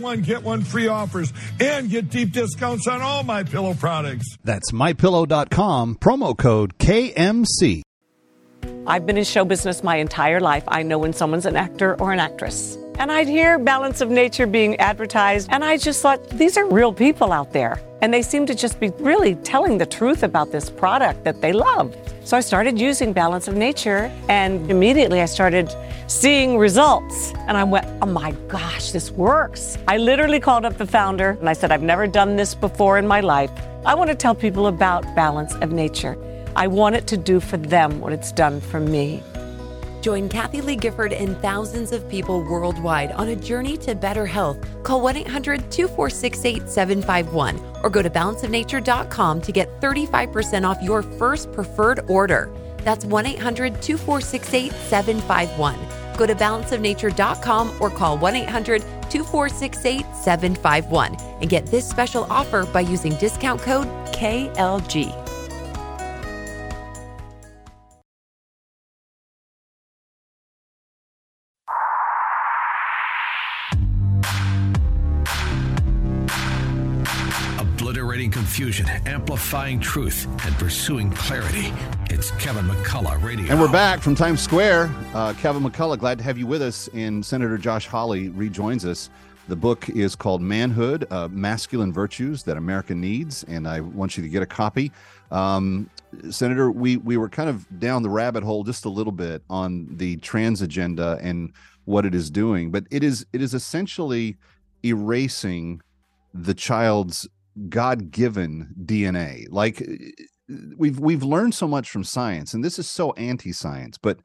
[0.01, 4.37] one get one free offers and get deep discounts on all my pillow products.
[4.43, 7.83] That's mypillow.com promo code KMC.
[8.87, 10.63] I've been in show business my entire life.
[10.67, 12.77] I know when someone's an actor or an actress.
[12.97, 16.93] And I'd hear Balance of Nature being advertised, and I just thought, these are real
[16.93, 17.79] people out there.
[18.01, 21.53] And they seem to just be really telling the truth about this product that they
[21.53, 21.95] love.
[22.23, 25.71] So I started using Balance of Nature, and immediately I started
[26.07, 27.33] seeing results.
[27.47, 29.77] And I went, oh my gosh, this works.
[29.87, 33.07] I literally called up the founder and I said, I've never done this before in
[33.07, 33.51] my life.
[33.85, 36.17] I want to tell people about Balance of Nature.
[36.55, 39.23] I want it to do for them what it's done for me.
[40.01, 44.57] Join Kathie Lee Gifford and thousands of people worldwide on a journey to better health.
[44.83, 51.51] Call 1 800 246 8751 or go to balanceofnature.com to get 35% off your first
[51.53, 52.51] preferred order.
[52.79, 55.77] That's 1 800 246 8751.
[56.17, 62.81] Go to balanceofnature.com or call 1 800 246 8751 and get this special offer by
[62.81, 65.30] using discount code KLG.
[78.51, 81.71] Confusion, amplifying truth, and pursuing clarity.
[82.09, 83.49] It's Kevin McCullough Radio.
[83.49, 84.93] And we're back from Times Square.
[85.13, 86.89] Uh, Kevin McCullough, glad to have you with us.
[86.93, 89.09] And Senator Josh Hawley rejoins us.
[89.47, 93.45] The book is called Manhood uh, Masculine Virtues That America Needs.
[93.45, 94.91] And I want you to get a copy.
[95.31, 95.89] Um,
[96.29, 99.87] Senator, we, we were kind of down the rabbit hole just a little bit on
[99.95, 101.53] the trans agenda and
[101.85, 104.37] what it is doing, but it is it is essentially
[104.83, 105.81] erasing
[106.33, 107.29] the child's
[107.69, 109.45] god-given DNA.
[109.49, 109.85] Like
[110.77, 114.19] we've we've learned so much from science and this is so anti-science, but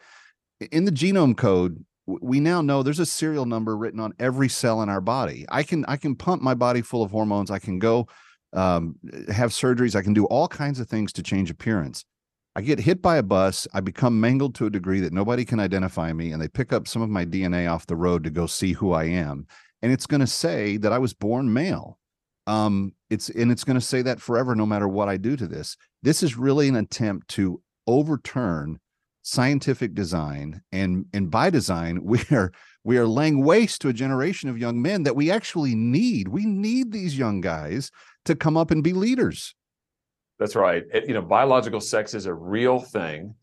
[0.73, 4.81] in the genome code we now know there's a serial number written on every cell
[4.83, 5.45] in our body.
[5.49, 7.51] I can I can pump my body full of hormones.
[7.51, 8.07] I can go
[8.53, 8.97] um,
[9.29, 9.97] have surgeries.
[9.97, 12.05] I can do all kinds of things to change appearance.
[12.55, 13.67] I get hit by a bus.
[13.75, 16.89] I become mangled to a degree that nobody can identify me, and they pick up
[16.89, 19.47] some of my DNA off the road to go see who I am.
[19.83, 21.99] And it's going to say that I was born male.
[22.47, 25.47] Um, it's and it's going to say that forever, no matter what I do to
[25.47, 25.77] this.
[26.03, 28.79] This is really an attempt to overturn
[29.23, 32.53] scientific design, and and by design, we are
[32.85, 36.29] we are laying waste to a generation of young men that we actually need.
[36.29, 37.91] We need these young guys
[38.27, 39.55] to come up and be leaders.
[40.39, 40.85] That's right.
[40.93, 43.35] It, you know, biological sex is a real thing.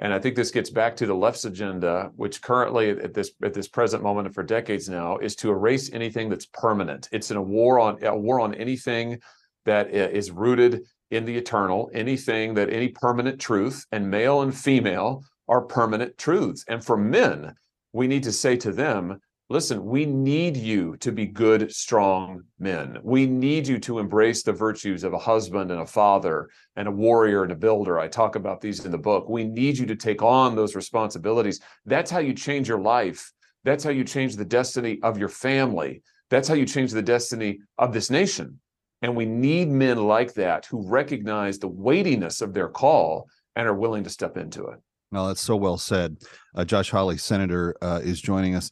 [0.00, 3.52] And I think this gets back to the left's agenda, which currently at this at
[3.52, 7.08] this present moment and for decades now is to erase anything that's permanent.
[7.12, 9.18] It's in a war on a war on anything
[9.66, 15.22] that is rooted in the eternal, anything that any permanent truth, and male and female
[15.48, 16.64] are permanent truths.
[16.66, 17.54] And for men,
[17.92, 22.96] we need to say to them, listen, we need you to be good, strong men.
[23.02, 26.92] We need you to embrace the virtues of a husband and a father and a
[26.92, 27.98] warrior and a builder.
[27.98, 29.28] I talk about these in the book.
[29.28, 31.60] We need you to take on those responsibilities.
[31.84, 33.32] That's how you change your life.
[33.64, 36.02] That's how you change the destiny of your family.
[36.30, 38.60] That's how you change the destiny of this nation.
[39.02, 43.74] And we need men like that who recognize the weightiness of their call and are
[43.74, 44.78] willing to step into it.
[45.10, 46.18] Well, that's so well said.
[46.54, 48.70] Uh, Josh Hawley, Senator, uh, is joining us.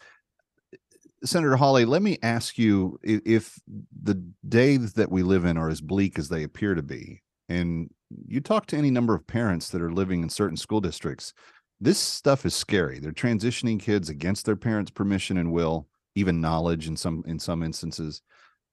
[1.25, 3.59] Senator Hawley, let me ask you if
[4.03, 4.15] the
[4.49, 7.91] days that we live in are as bleak as they appear to be, and
[8.27, 11.35] you talk to any number of parents that are living in certain school districts,
[11.81, 12.99] this stuff is scary.
[12.99, 17.63] They're transitioning kids against their parents' permission and will, even knowledge in some in some
[17.63, 18.23] instances.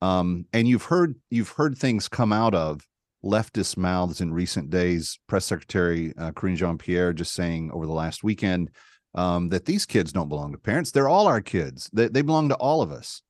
[0.01, 2.81] Um, and you've heard you've heard things come out of
[3.23, 5.19] leftist mouths in recent days.
[5.27, 8.71] Press Secretary uh, Karine Jean Pierre just saying over the last weekend
[9.15, 10.91] um, that these kids don't belong to parents.
[10.91, 11.89] They're all our kids.
[11.93, 13.21] They, they belong to all of us.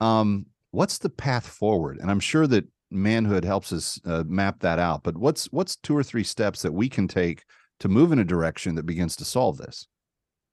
[0.00, 1.98] Um, what's the path forward?
[1.98, 5.02] And I'm sure that manhood helps us uh, map that out.
[5.02, 7.44] But what's what's two or three steps that we can take
[7.80, 9.86] to move in a direction that begins to solve this?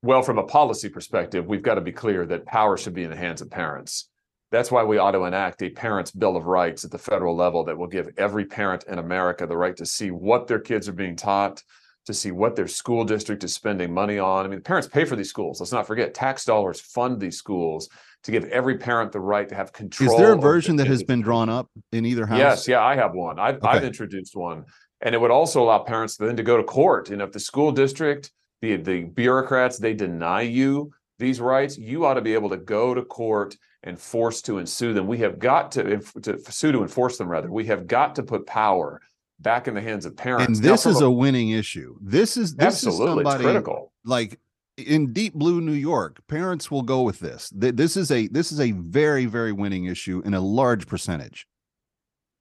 [0.04, 3.10] Well, from a policy perspective, we've got to be clear that power should be in
[3.10, 4.10] the hands of parents.
[4.52, 7.66] That's why we ought to enact a parents' bill of rights at the federal level
[7.66, 10.94] that will give every parent in America the right to see what their kids are
[10.94, 11.62] being taught,
[12.08, 14.46] to see what their school district is spending money on.
[14.46, 15.60] I mean, parents pay for these schools.
[15.60, 17.90] Let's not forget tax dollars fund these schools
[18.24, 20.12] to give every parent the right to have control.
[20.12, 22.40] Is there a version that has been drawn up in either house?
[22.40, 23.40] Yes, yeah, I have one.
[23.40, 23.68] I've, okay.
[23.68, 24.64] I've introduced one.
[25.02, 27.10] And it would also allow parents then to go to court.
[27.10, 32.16] And if the school district, the, the bureaucrats, they deny you these rights, you ought
[32.16, 35.08] to be able to go to court and force to ensue them.
[35.08, 37.52] We have got to, to sue to enforce them, rather.
[37.52, 39.02] We have got to put power
[39.40, 40.46] back in the hands of parents.
[40.46, 41.98] And this now, is a, a, winning issue.
[42.02, 43.94] This is this absolutely is somebody, critical.
[44.06, 44.40] Like
[44.78, 47.52] in deep blue New York, parents will go with this.
[47.54, 51.48] This is a this is a very very winning issue in a large percentage.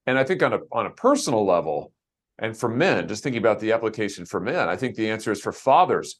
[0.05, 1.91] And I think on a on a personal level,
[2.39, 5.41] and for men, just thinking about the application for men, I think the answer is
[5.41, 6.19] for fathers.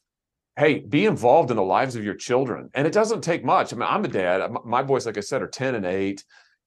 [0.58, 3.72] Hey, be involved in the lives of your children, and it doesn't take much.
[3.72, 4.52] I mean, I'm a dad.
[4.66, 6.24] My boys, like I said, are ten and eight.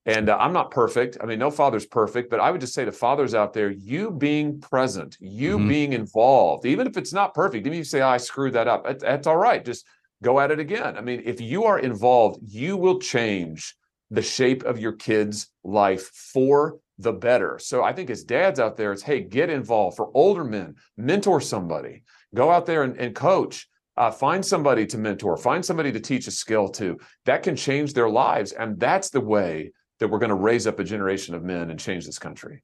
[0.07, 1.19] And uh, I'm not perfect.
[1.21, 4.11] I mean, no father's perfect, but I would just say to fathers out there, you
[4.11, 5.69] being present, you mm-hmm.
[5.69, 8.67] being involved, even if it's not perfect, even if you say, oh, I screwed that
[8.67, 9.65] up, that's all right.
[9.65, 9.87] Just
[10.23, 10.97] go at it again.
[10.97, 13.77] I mean, if you are involved, you will change
[14.11, 17.59] the shape of your kid's life for the better.
[17.59, 19.97] So I think as dads out there, it's hey, get involved.
[19.97, 23.69] For older men, mentor somebody, go out there and, and coach.
[23.97, 26.99] Uh, find somebody to mentor, find somebody to teach a skill to.
[27.27, 28.53] That can change their lives.
[28.53, 31.79] And that's the way that we're going to raise up a generation of men and
[31.79, 32.63] change this country.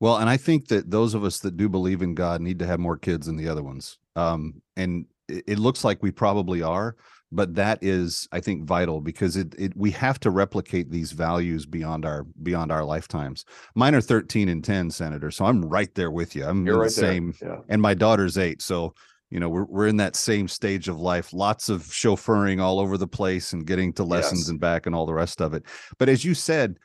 [0.00, 2.66] Well, and I think that those of us that do believe in God need to
[2.66, 3.98] have more kids than the other ones.
[4.16, 6.96] Um, and it, looks like we probably are,
[7.30, 11.66] but that is, I think, vital because it, it we have to replicate these values
[11.66, 13.44] beyond our beyond our lifetimes.
[13.74, 15.30] Mine are 13 and 10, Senator.
[15.30, 16.46] So I'm right there with you.
[16.46, 17.58] I'm You're right the same Yeah.
[17.68, 18.62] and my daughter's eight.
[18.62, 18.94] So
[19.30, 22.96] you know, we're we're in that same stage of life, lots of chauffeuring all over
[22.96, 24.48] the place and getting to lessons Yes.
[24.48, 25.64] and back and all the rest of it.
[25.98, 26.76] But as you said,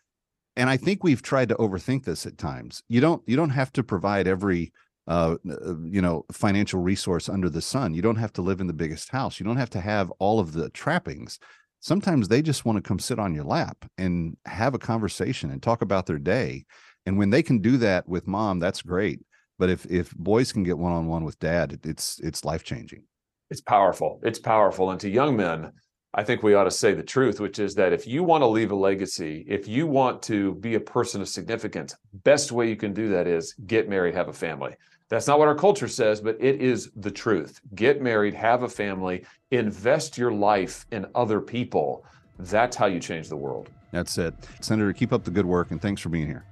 [0.56, 2.84] and I think we've tried to overthink this at times.
[2.90, 4.72] You don't you don't have to provide every
[5.08, 7.94] uh uh, you know financial resource under the sun.
[7.94, 9.40] You don't have to live in the biggest house.
[9.40, 11.40] You don't have to have all of the trappings.
[11.80, 15.62] Sometimes they just want to come sit on your lap and have a conversation and
[15.62, 16.66] talk about their day.
[17.06, 19.20] And when they can do that with mom, that's great.
[19.60, 22.64] But if if boys can get one on one with dad, it, it's it's life
[22.64, 23.04] changing.
[23.50, 24.20] It's powerful.
[24.24, 24.92] It's powerful.
[24.92, 25.72] And to young men,
[26.16, 28.48] I think we ought to say the truth, which is that if you want to
[28.48, 32.76] leave a legacy, if you want to be a person of significance, best way you
[32.76, 34.76] can do that is get married, have a family.
[35.10, 37.60] That's not what our culture says, but it is the truth.
[37.76, 42.06] Get married, have a family, invest your life in other people.
[42.40, 43.70] That's how you change the world.
[43.92, 44.34] That's it.
[44.62, 46.46] Senator, keep up the good work and thanks for being here.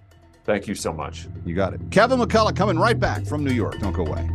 [0.43, 1.27] Thank you so much.
[1.45, 1.81] You got it.
[1.91, 3.79] Kevin McCullough coming right back from New York.
[3.79, 4.27] Don't go away.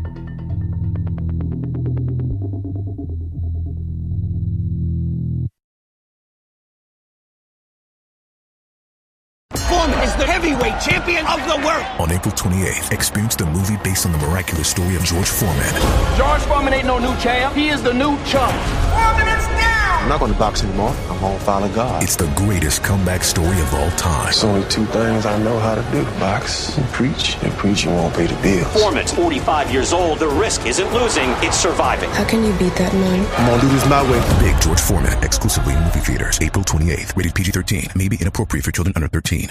[9.68, 11.84] Foreman is the heavyweight champion of the world.
[12.00, 15.74] On April 28th, experience the movie based on the miraculous story of George Foreman.
[16.16, 17.54] George Foreman ain't no new champ.
[17.54, 18.54] He is the new chump.
[18.90, 19.85] Foreman is down.
[20.06, 20.94] I'm not going to box anymore.
[21.10, 22.00] I'm going to follow God.
[22.00, 24.28] It's the greatest comeback story of all time.
[24.28, 27.36] It's only two things I know how to do box and preach.
[27.42, 28.72] And preaching won't pay the bills.
[28.72, 30.20] Foreman's 45 years old.
[30.20, 32.08] The risk isn't losing, it's surviving.
[32.10, 33.26] How can you beat that man?
[33.36, 34.20] I'm going to do this my way.
[34.38, 37.16] Big George Foreman, exclusively in movie theaters, April 28th.
[37.16, 37.88] Rated PG 13.
[37.96, 39.50] May be inappropriate for children under 13.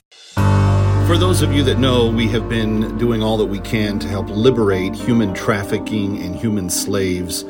[1.05, 4.07] For those of you that know, we have been doing all that we can to
[4.07, 7.43] help liberate human trafficking and human slaves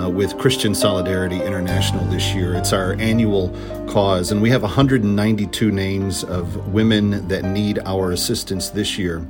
[0.00, 2.54] uh, with Christian Solidarity International this year.
[2.54, 3.48] It's our annual
[3.88, 9.26] cause, and we have 192 names of women that need our assistance this year.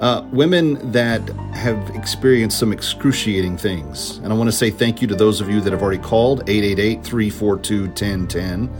[0.00, 1.20] Uh, women that
[1.52, 4.16] have experienced some excruciating things.
[4.18, 6.48] And I want to say thank you to those of you that have already called
[6.48, 8.70] 888 342 1010.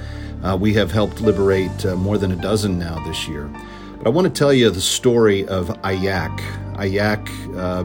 [0.42, 3.50] Uh, we have helped liberate uh, more than a dozen now this year.
[3.98, 6.40] But I want to tell you the story of Ayak.
[6.76, 7.84] Ayak uh,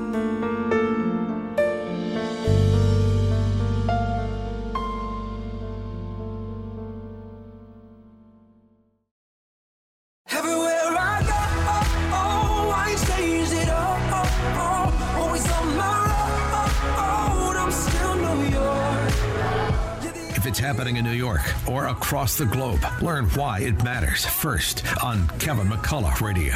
[22.06, 22.86] across the globe.
[23.02, 26.54] Learn why it matters first on Kevin McCullough Radio.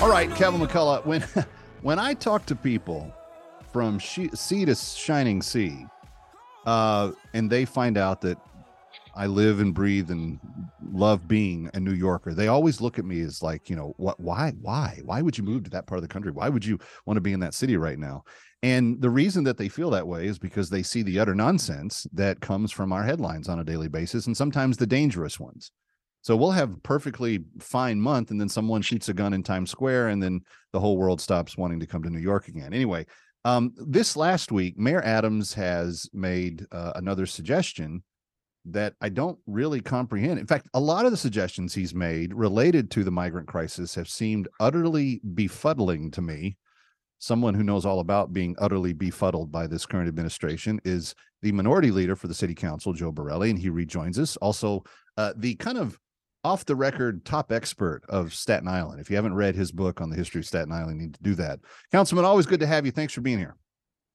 [0.00, 1.04] All right, Kevin McCullough.
[1.04, 1.24] When
[1.82, 3.12] when I talk to people
[3.72, 5.84] from sea to shining sea,
[6.64, 8.38] uh, and they find out that
[9.16, 10.38] I live and breathe and
[10.92, 12.34] love being a New Yorker.
[12.34, 15.44] They always look at me as like, you know, what, why, why, why would you
[15.44, 16.32] move to that part of the country?
[16.32, 18.24] Why would you want to be in that city right now?
[18.62, 22.06] And the reason that they feel that way is because they see the utter nonsense
[22.12, 25.70] that comes from our headlines on a daily basis and sometimes the dangerous ones.
[26.20, 30.08] So we'll have perfectly fine month and then someone shoots a gun in Times Square
[30.08, 30.40] and then
[30.72, 32.74] the whole world stops wanting to come to New York again.
[32.74, 33.06] Anyway,
[33.44, 38.02] um, this last week, Mayor Adams has made uh, another suggestion
[38.72, 40.38] that I don't really comprehend.
[40.38, 44.08] In fact, a lot of the suggestions he's made related to the migrant crisis have
[44.08, 46.56] seemed utterly befuddling to me.
[47.18, 51.90] Someone who knows all about being utterly befuddled by this current administration is the minority
[51.90, 54.36] leader for the city council, Joe Borelli, and he rejoins us.
[54.38, 54.84] Also,
[55.16, 55.98] uh, the kind of
[56.44, 59.00] off the record top expert of Staten Island.
[59.00, 61.22] If you haven't read his book on the history of Staten Island, you need to
[61.22, 61.58] do that.
[61.90, 62.92] Councilman, always good to have you.
[62.92, 63.56] Thanks for being here.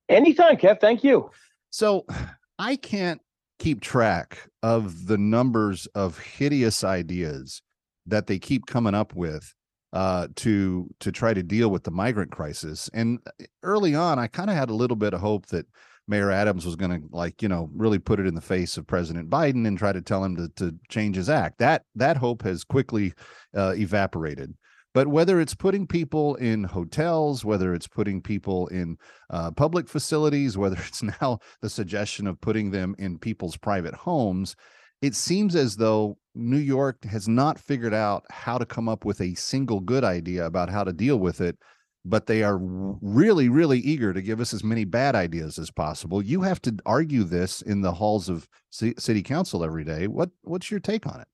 [0.07, 0.79] Anytime, Kev.
[0.79, 1.31] Thank you.
[1.71, 2.05] So
[2.59, 3.19] I can't
[3.61, 7.61] keep track of the numbers of hideous ideas
[8.07, 9.53] that they keep coming up with
[9.93, 12.89] uh, to to try to deal with the migrant crisis.
[12.93, 15.67] And uh, early on, I kind of had a little bit of hope that
[16.07, 18.87] Mayor Adams was going to like you know really put it in the face of
[18.87, 21.59] President Biden and try to tell him to to change his act.
[21.59, 23.13] That that hope has quickly
[23.55, 24.55] uh, evaporated.
[24.93, 28.97] But whether it's putting people in hotels, whether it's putting people in
[29.29, 34.55] uh, public facilities, whether it's now the suggestion of putting them in people's private homes,
[35.01, 39.19] it seems as though New York has not figured out how to come up with
[39.21, 41.57] a single good idea about how to deal with it.
[42.03, 46.19] But they are really, really eager to give us as many bad ideas as possible.
[46.19, 50.07] You have to argue this in the halls of city council every day.
[50.07, 51.27] What What's your take on it?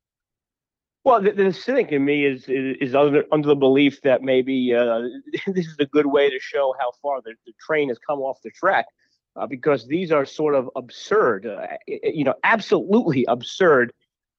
[1.07, 4.75] Well, the, the cynic in me is is, is under, under the belief that maybe
[4.75, 5.03] uh,
[5.47, 8.39] this is a good way to show how far the, the train has come off
[8.43, 8.87] the track,
[9.37, 13.93] uh, because these are sort of absurd, uh, you know, absolutely absurd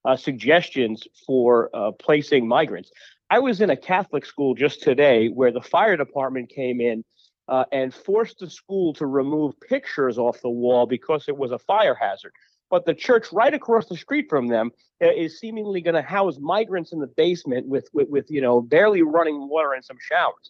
[0.05, 2.91] uh, suggestions for uh, placing migrants.
[3.31, 7.03] I was in a Catholic school just today where the fire department came in
[7.47, 11.57] uh, and forced the school to remove pictures off the wall because it was a
[11.57, 12.33] fire hazard
[12.69, 16.37] but the church right across the street from them uh, is seemingly going to house
[16.39, 20.49] migrants in the basement with, with, with you know barely running water and some showers.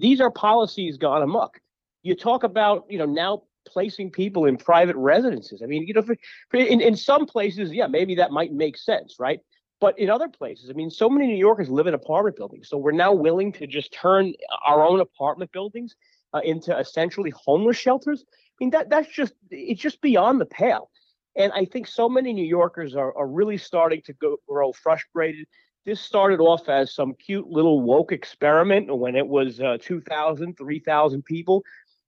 [0.00, 1.60] These are policies gone amok.
[2.02, 5.60] You talk about you know now placing people in private residences.
[5.62, 6.16] I mean, you know, for,
[6.52, 9.40] in in some places, yeah, maybe that might make sense, right?
[9.78, 12.78] But in other places, I mean, so many New Yorkers live in apartment buildings, so
[12.78, 14.32] we're now willing to just turn
[14.64, 15.94] our own apartment buildings
[16.32, 18.24] uh, into essentially homeless shelters.
[18.28, 20.90] I mean, that that's just it's just beyond the pale.
[21.36, 25.46] And I think so many New Yorkers are, are really starting to go, grow frustrated.
[25.84, 31.24] This started off as some cute little woke experiment when it was uh, 2,000, 3,000
[31.24, 31.62] people.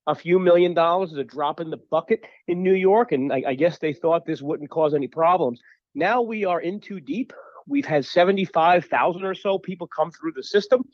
[0.06, 3.12] A few million dollars is a drop in the bucket in New York.
[3.12, 5.60] And I, I guess they thought this wouldn't cause any problems.
[5.94, 7.32] Now we are in too deep.
[7.66, 10.84] We've had 75,000 or so people come through the system,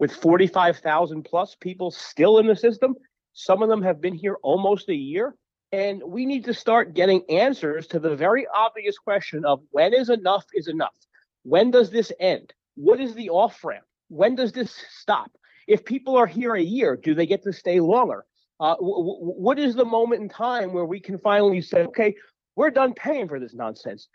[0.00, 2.94] with 45,000 plus people still in the system.
[3.34, 5.34] Some of them have been here almost a year.
[5.72, 10.08] And we need to start getting answers to the very obvious question of when is
[10.08, 10.96] enough is enough?
[11.42, 12.52] When does this end?
[12.76, 13.84] What is the off ramp?
[14.08, 15.30] When does this stop?
[15.66, 18.24] If people are here a year, do they get to stay longer?
[18.60, 22.14] Uh, w- w- what is the moment in time where we can finally say, okay,
[22.56, 24.08] we're done paying for this nonsense?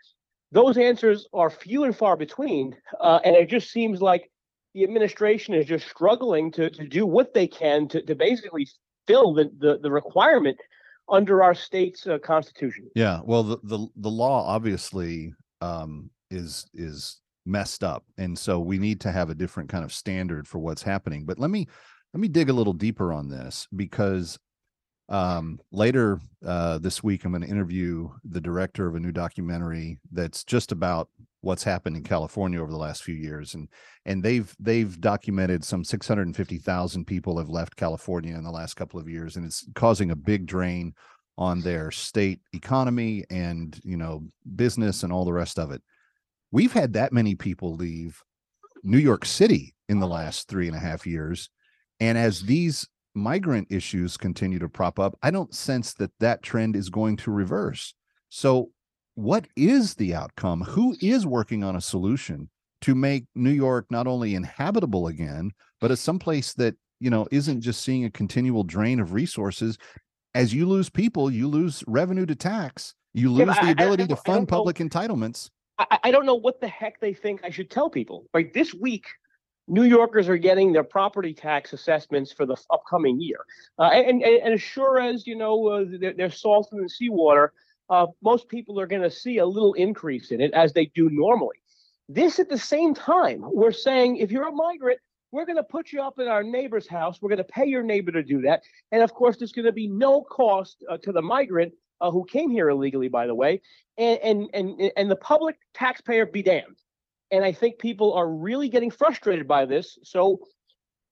[0.50, 2.76] Those answers are few and far between.
[3.00, 4.30] Uh, and it just seems like
[4.74, 8.66] the administration is just struggling to, to do what they can to, to basically
[9.06, 10.58] fill the, the, the requirement
[11.08, 12.88] under our state's uh, constitution.
[12.94, 18.78] Yeah, well, the the, the law obviously um, is is messed up, and so we
[18.78, 21.24] need to have a different kind of standard for what's happening.
[21.24, 21.66] But let me
[22.12, 24.38] let me dig a little deeper on this because
[25.08, 29.98] um, later uh, this week i'm going to interview the director of a new documentary
[30.12, 31.10] that's just about
[31.44, 33.68] what's happened in california over the last few years and
[34.06, 39.08] and they've they've documented some 650000 people have left california in the last couple of
[39.08, 40.94] years and it's causing a big drain
[41.36, 44.22] on their state economy and you know
[44.56, 45.82] business and all the rest of it
[46.52, 48.20] we've had that many people leave
[48.82, 51.50] new york city in the last three and a half years
[52.00, 56.76] and as these migrant issues continue to prop up, I don't sense that that trend
[56.76, 57.94] is going to reverse.
[58.28, 58.70] So,
[59.14, 60.62] what is the outcome?
[60.62, 62.50] Who is working on a solution
[62.82, 67.60] to make New York not only inhabitable again, but as someplace that you know isn't
[67.60, 69.78] just seeing a continual drain of resources?
[70.34, 73.70] As you lose people, you lose revenue to tax, You Yeah, lose I- the I-
[73.70, 75.48] ability I to fund don't know- public entitlements.
[75.78, 78.26] I, I don't know what the heck they think I should tell people.
[78.34, 79.06] Right, this week,
[79.68, 83.38] New Yorkers are getting their property tax assessments for the upcoming year,
[83.78, 87.52] uh, and, and and as sure as you know uh, they're, they're salt and seawater,
[87.90, 91.08] uh, most people are going to see a little increase in it as they do
[91.10, 91.56] normally.
[92.08, 94.98] This at the same time, we're saying if you're a migrant,
[95.32, 97.20] we're going to put you up in our neighbor's house.
[97.20, 98.62] We're going to pay your neighbor to do that,
[98.92, 102.24] and of course, there's going to be no cost uh, to the migrant uh, who
[102.24, 103.60] came here illegally, by the way,
[103.98, 106.78] and and and and the public taxpayer be damned.
[107.30, 109.98] And I think people are really getting frustrated by this.
[110.04, 110.40] So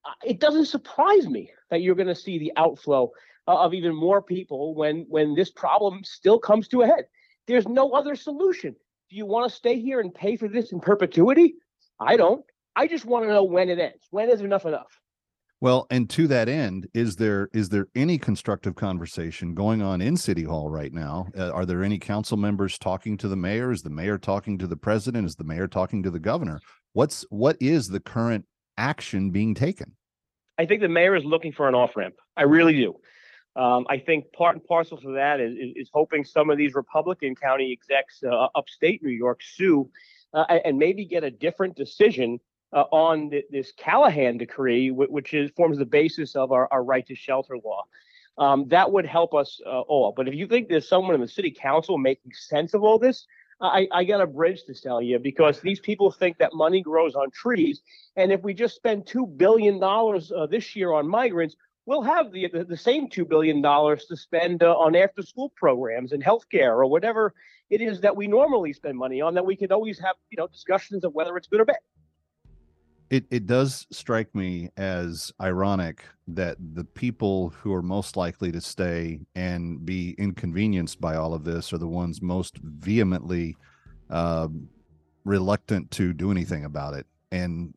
[0.04, 3.10] uh, it doesn't surprise me that you're going to see the outflow
[3.46, 7.04] of even more people when when this problem still comes to a head.
[7.46, 8.74] There's no other solution.
[9.10, 11.54] Do you want to stay here and pay for this in perpetuity?
[12.00, 12.44] I don't.
[12.74, 14.06] I just want to know when it ends.
[14.10, 14.98] When is enough enough?
[15.60, 20.16] Well, and to that end, is there is there any constructive conversation going on in
[20.16, 21.28] City Hall right now?
[21.38, 23.70] Uh, are there any council members talking to the mayor?
[23.70, 25.26] Is the mayor talking to the president?
[25.26, 26.60] Is the mayor talking to the governor?
[26.94, 28.44] What's what is the current
[28.76, 29.92] action being taken?
[30.58, 32.14] I think the mayor is looking for an off ramp.
[32.36, 32.96] I really do.
[33.54, 36.74] Um, I think part and parcel to that is, is, is hoping some of these
[36.74, 39.90] Republican county execs uh, upstate New York sue
[40.32, 42.40] uh, and- maybe get a different decision
[42.72, 46.82] uh, on th- this Callahan decree, wh- which is forms the basis of our, our
[46.82, 47.84] right to shelter law.
[48.38, 50.14] Um, that would help us uh, all.
[50.16, 53.26] But if you think there's someone in the city council making sense of all this,
[53.60, 57.14] I, I got a bridge to sell you because these people think that money grows
[57.14, 57.82] on trees.
[58.16, 61.54] And if we just spend $2 billion uh, this year on migrants,
[61.86, 66.12] we'll have the, the, the same $2 billion to spend uh, on after school programs
[66.12, 67.34] and healthcare or whatever
[67.70, 70.46] it is that we normally spend money on that we could always have, you know,
[70.46, 71.78] discussions of whether it's good or bad.
[73.08, 78.60] It it does strike me as ironic that the people who are most likely to
[78.60, 83.56] stay and be inconvenienced by all of this are the ones most vehemently
[84.08, 84.68] um,
[85.24, 87.06] reluctant to do anything about it.
[87.30, 87.74] And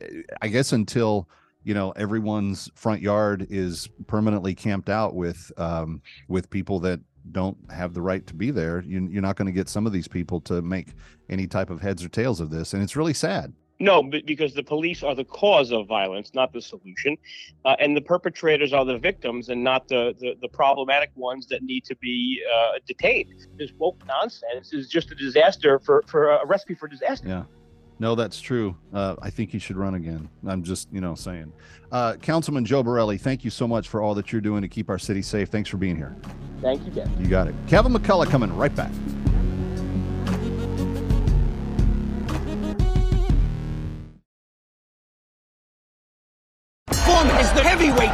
[0.00, 1.28] eh, I guess until
[1.64, 7.00] you know everyone's front yard is permanently camped out with um, with people that
[7.32, 9.92] don't have the right to be there, you, you're not going to get some of
[9.92, 10.88] these people to make
[11.28, 13.52] any type of heads or tails of this, and it's really sad.
[13.82, 17.16] No, because the police are the cause of violence, not the solution,
[17.64, 21.62] uh, and the perpetrators are the victims and not the, the, the problematic ones that
[21.62, 23.46] need to be uh, detained.
[23.56, 27.26] This woke nonsense is just a disaster for, for a recipe for disaster.
[27.26, 27.44] Yeah.
[28.00, 28.74] No, that's true.
[28.94, 30.30] Uh, I think he should run again.
[30.46, 31.52] I'm just, you know, saying.
[31.92, 34.88] Uh, Councilman Joe Borelli, thank you so much for all that you're doing to keep
[34.88, 35.50] our city safe.
[35.50, 36.16] Thanks for being here.
[36.62, 37.08] Thank you, Jeff.
[37.18, 37.54] You got it.
[37.66, 38.90] Kevin McCullough coming right back.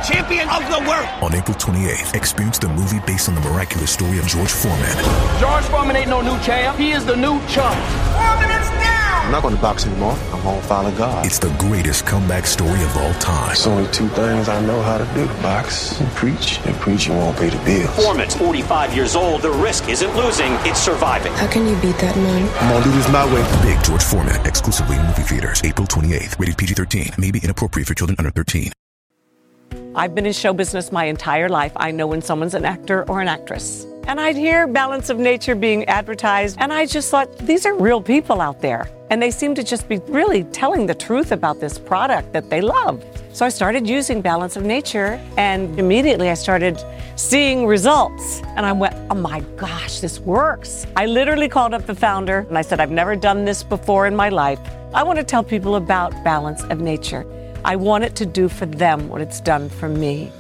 [0.07, 1.09] Champion of the world.
[1.23, 4.97] On April 28th, experience the movie based on the miraculous story of George Foreman.
[5.41, 6.79] George Foreman ain't no new champ.
[6.79, 7.77] He is the new chump.
[8.15, 9.27] Foreman is down.
[9.27, 10.17] I'm not going to box anymore.
[10.33, 11.27] I'm going to follow God.
[11.27, 13.49] It's the greatest comeback story of all time.
[13.49, 17.37] There's only two things I know how to do box and preach, and preaching won't
[17.37, 17.91] pay the bills.
[17.97, 19.43] Foreman's 45 years old.
[19.43, 21.33] The risk isn't losing, it's surviving.
[21.33, 22.49] How can you beat that man?
[22.61, 23.43] I'm going to do this my way.
[23.63, 26.39] Big George Foreman, exclusively in movie theaters, April 28th.
[26.39, 27.11] Rated PG 13.
[27.19, 28.71] May be inappropriate for children under 13.
[29.99, 31.73] I've been in show business my entire life.
[31.75, 33.87] I know when someone's an actor or an actress.
[34.07, 38.03] And I'd hear Balance of Nature being advertised, and I just thought, these are real
[38.03, 38.91] people out there.
[39.09, 42.61] And they seem to just be really telling the truth about this product that they
[42.61, 43.03] love.
[43.33, 46.79] So I started using Balance of Nature, and immediately I started
[47.17, 48.43] seeing results.
[48.55, 50.87] And I went, oh my gosh, this works.
[50.95, 54.15] I literally called up the founder and I said, I've never done this before in
[54.15, 54.61] my life.
[54.93, 57.25] I want to tell people about Balance of Nature.
[57.67, 60.31] I want it to do for them what it's done for me.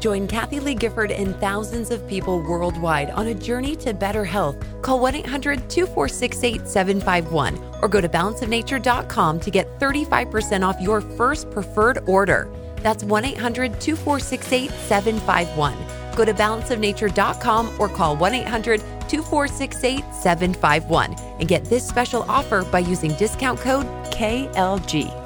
[0.00, 4.56] Join Kathie Lee Gifford and thousands of people worldwide on a journey to better health.
[4.80, 11.50] Call 1 800 246 8751 or go to balanceofnature.com to get 35% off your first
[11.50, 12.50] preferred order.
[12.76, 15.76] That's 1 800 246 8751.
[16.16, 22.78] Go to balanceofnature.com or call 1 800 246 8751 and get this special offer by
[22.78, 25.25] using discount code KLG.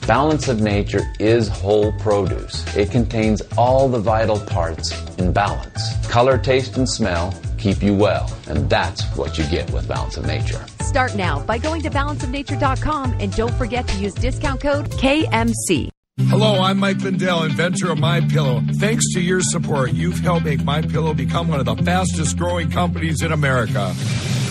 [0.07, 2.65] Balance of Nature is whole produce.
[2.75, 6.07] It contains all the vital parts in balance.
[6.07, 10.25] Color, taste, and smell keep you well, and that's what you get with Balance of
[10.25, 10.65] Nature.
[10.81, 15.89] Start now by going to balanceofnature.com and don't forget to use discount code KMC.
[16.27, 18.61] Hello, I'm Mike Lindell, inventor of My Pillow.
[18.75, 22.69] Thanks to your support, you've helped make My Pillow become one of the fastest growing
[22.69, 23.93] companies in America.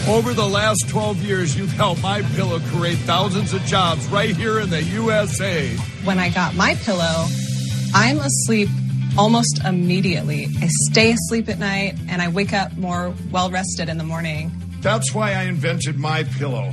[0.08, 4.58] Over the last 12 years, you've helped My Pillow create thousands of jobs right here
[4.58, 5.68] in the USA.
[6.04, 7.26] When I got my pillow,
[7.94, 8.68] I'm asleep
[9.16, 10.46] almost immediately.
[10.60, 14.50] I stay asleep at night and I wake up more well rested in the morning.
[14.80, 16.72] That's why I invented My Pillow.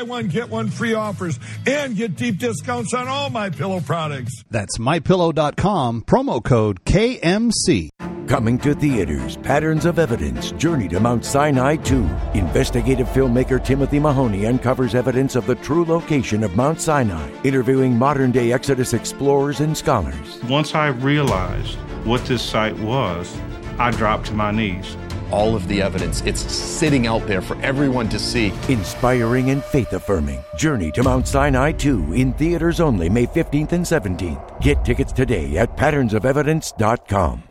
[0.07, 4.43] one, get one free offers and get deep discounts on all my pillow products.
[4.49, 7.89] That's mypillow.com, promo code KMC.
[8.27, 12.09] Coming to theaters, Patterns of Evidence, Journey to Mount Sinai 2.
[12.33, 18.31] Investigative filmmaker Timothy Mahoney uncovers evidence of the true location of Mount Sinai, interviewing modern
[18.31, 20.41] day Exodus explorers and scholars.
[20.43, 21.75] Once I realized
[22.05, 23.37] what this site was,
[23.77, 24.95] I dropped to my knees.
[25.31, 28.53] All of the evidence, it's sitting out there for everyone to see.
[28.69, 30.41] Inspiring and faith affirming.
[30.57, 34.61] Journey to Mount Sinai 2 in theaters only May 15th and 17th.
[34.61, 37.43] Get tickets today at patternsofevidence.com.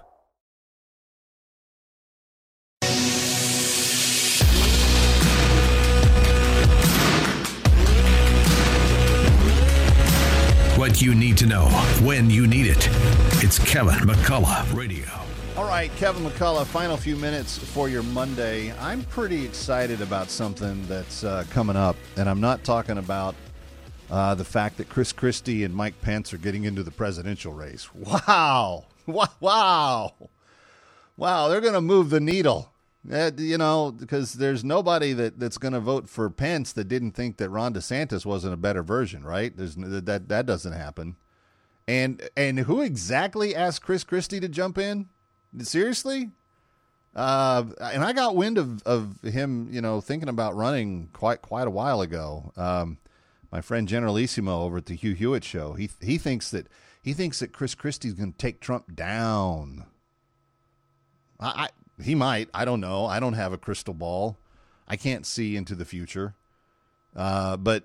[10.81, 11.69] What you need to know
[12.03, 12.89] when you need it.
[13.45, 15.20] It's Kevin McCullough Radio.
[15.61, 18.73] All right, Kevin McCullough, final few minutes for your Monday.
[18.81, 23.35] I'm pretty excited about something that's uh, coming up, and I'm not talking about
[24.11, 27.95] uh, the fact that Chris Christie and Mike Pence are getting into the presidential race.
[27.95, 28.87] Wow.
[29.07, 30.15] Wow.
[31.19, 31.49] Wow.
[31.49, 32.73] They're going to move the needle.
[33.05, 37.37] You know, because there's nobody that, that's going to vote for Pence that didn't think
[37.37, 39.55] that Ron DeSantis wasn't a better version, right?
[39.55, 41.17] There's that that doesn't happen.
[41.87, 45.09] And and who exactly asked Chris Christie to jump in?
[45.59, 46.31] Seriously?
[47.15, 51.67] Uh, and I got wind of, of him, you know, thinking about running quite quite
[51.67, 52.53] a while ago.
[52.57, 52.99] Um,
[53.51, 56.69] my friend Generalissimo over at the Hugh Hewitt show, he he thinks that
[57.03, 59.87] he thinks that Chris Christie's going to take Trump down.
[61.41, 62.49] I, I he might.
[62.55, 63.07] I don't know.
[63.07, 64.39] I don't have a crystal ball.
[64.87, 66.35] I can't see into the future.
[67.15, 67.85] Uh, but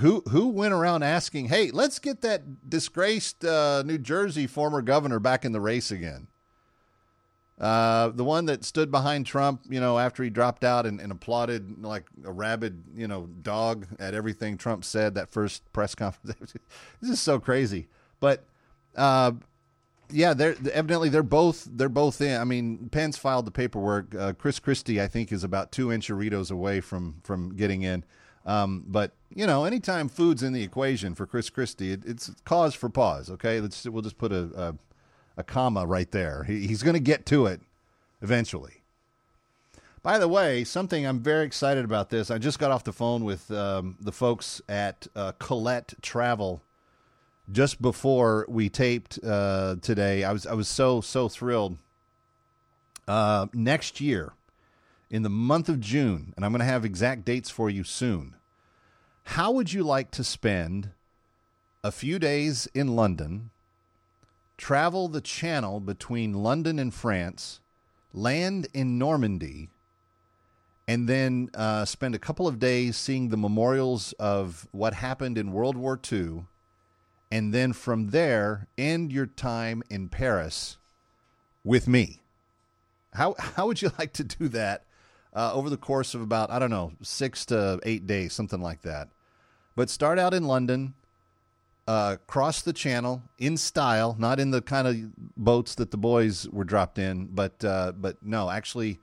[0.00, 5.20] who who went around asking, "Hey, let's get that disgraced uh, New Jersey former governor
[5.20, 6.26] back in the race again"?
[7.60, 11.12] Uh, the one that stood behind Trump, you know, after he dropped out and, and,
[11.12, 16.54] applauded like a rabid, you know, dog at everything Trump said that first press conference.
[17.02, 17.88] this is so crazy.
[18.18, 18.44] But
[18.96, 19.32] uh,
[20.10, 22.40] yeah, they're evidently they're both they're both in.
[22.40, 24.14] I mean, Pence filed the paperwork.
[24.14, 28.04] Uh, Chris Christie, I think, is about two enchiritos away from from getting in.
[28.46, 32.74] Um, but you know, anytime food's in the equation for Chris Christie, it, it's cause
[32.74, 33.30] for pause.
[33.30, 34.74] Okay, let's we'll just put a, a
[35.40, 36.44] a comma right there.
[36.44, 37.60] He, he's going to get to it
[38.22, 38.82] eventually.
[40.02, 42.30] By the way, something I'm very excited about this.
[42.30, 46.62] I just got off the phone with um, the folks at uh, Colette Travel
[47.52, 50.24] just before we taped uh, today.
[50.24, 51.76] I was I was so so thrilled.
[53.06, 54.32] Uh, next year,
[55.10, 58.36] in the month of June, and I'm going to have exact dates for you soon.
[59.24, 60.90] How would you like to spend
[61.82, 63.50] a few days in London?
[64.60, 67.60] Travel the channel between London and France,
[68.12, 69.70] land in Normandy,
[70.86, 75.52] and then uh, spend a couple of days seeing the memorials of what happened in
[75.52, 76.44] World War II,
[77.30, 80.76] and then from there end your time in Paris
[81.64, 82.20] with me.
[83.14, 84.84] How how would you like to do that
[85.32, 88.82] uh, over the course of about I don't know six to eight days, something like
[88.82, 89.08] that?
[89.74, 90.94] But start out in London
[91.92, 94.94] uh, cross the channel in style, not in the kind of
[95.36, 98.98] boats that the boys were dropped in, but uh, but no, actually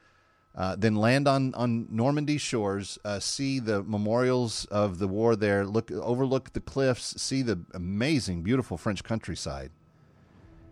[0.58, 5.64] Uh, then land on, on Normandy shores, uh, see the memorials of the war there,
[5.64, 9.70] look overlook the cliffs, see the amazing, beautiful French countryside,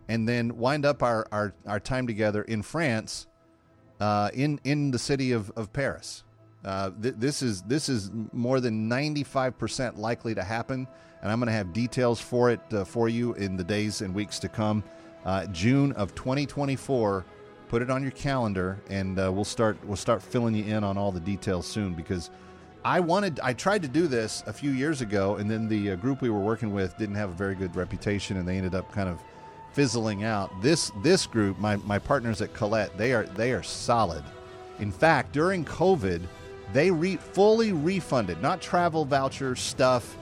[0.08, 3.28] and then wind up our, our, our time together in France,
[4.00, 6.24] uh, in in the city of, of Paris.
[6.64, 10.88] Uh, th- this is this is more than ninety five percent likely to happen,
[11.22, 14.14] and I'm going to have details for it uh, for you in the days and
[14.14, 14.84] weeks to come.
[15.26, 17.26] Uh, June of 2024
[17.68, 20.98] put it on your calendar and uh, we'll start we'll start filling you in on
[20.98, 22.30] all the details soon because
[22.84, 25.96] I wanted I tried to do this a few years ago and then the uh,
[25.96, 28.92] group we were working with didn't have a very good reputation and they ended up
[28.92, 29.20] kind of
[29.74, 30.62] fizzling out.
[30.62, 34.24] This this group my, my partners at Colette they are they are solid.
[34.80, 36.22] In fact, during COVID,
[36.74, 40.18] they re- fully refunded not travel voucher stuff,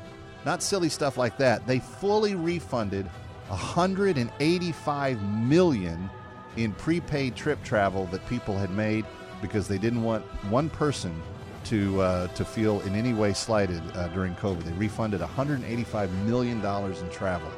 [0.45, 1.65] not silly stuff like that.
[1.67, 3.05] They fully refunded
[3.47, 6.09] 185 million
[6.57, 9.05] in prepaid trip travel that people had made
[9.41, 11.21] because they didn't want one person
[11.65, 14.63] to uh, to feel in any way slighted uh, during COVID.
[14.63, 17.49] They refunded 185 million dollars in travel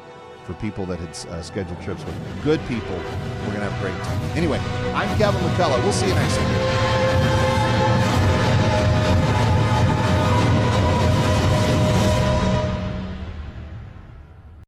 [0.45, 2.43] for people that had uh, scheduled trips with.
[2.43, 2.95] Good people.
[2.95, 4.37] We're gonna have a great time.
[4.37, 4.59] Anyway,
[4.93, 5.81] I'm Kevin McCullough.
[5.83, 7.44] We'll see you next time.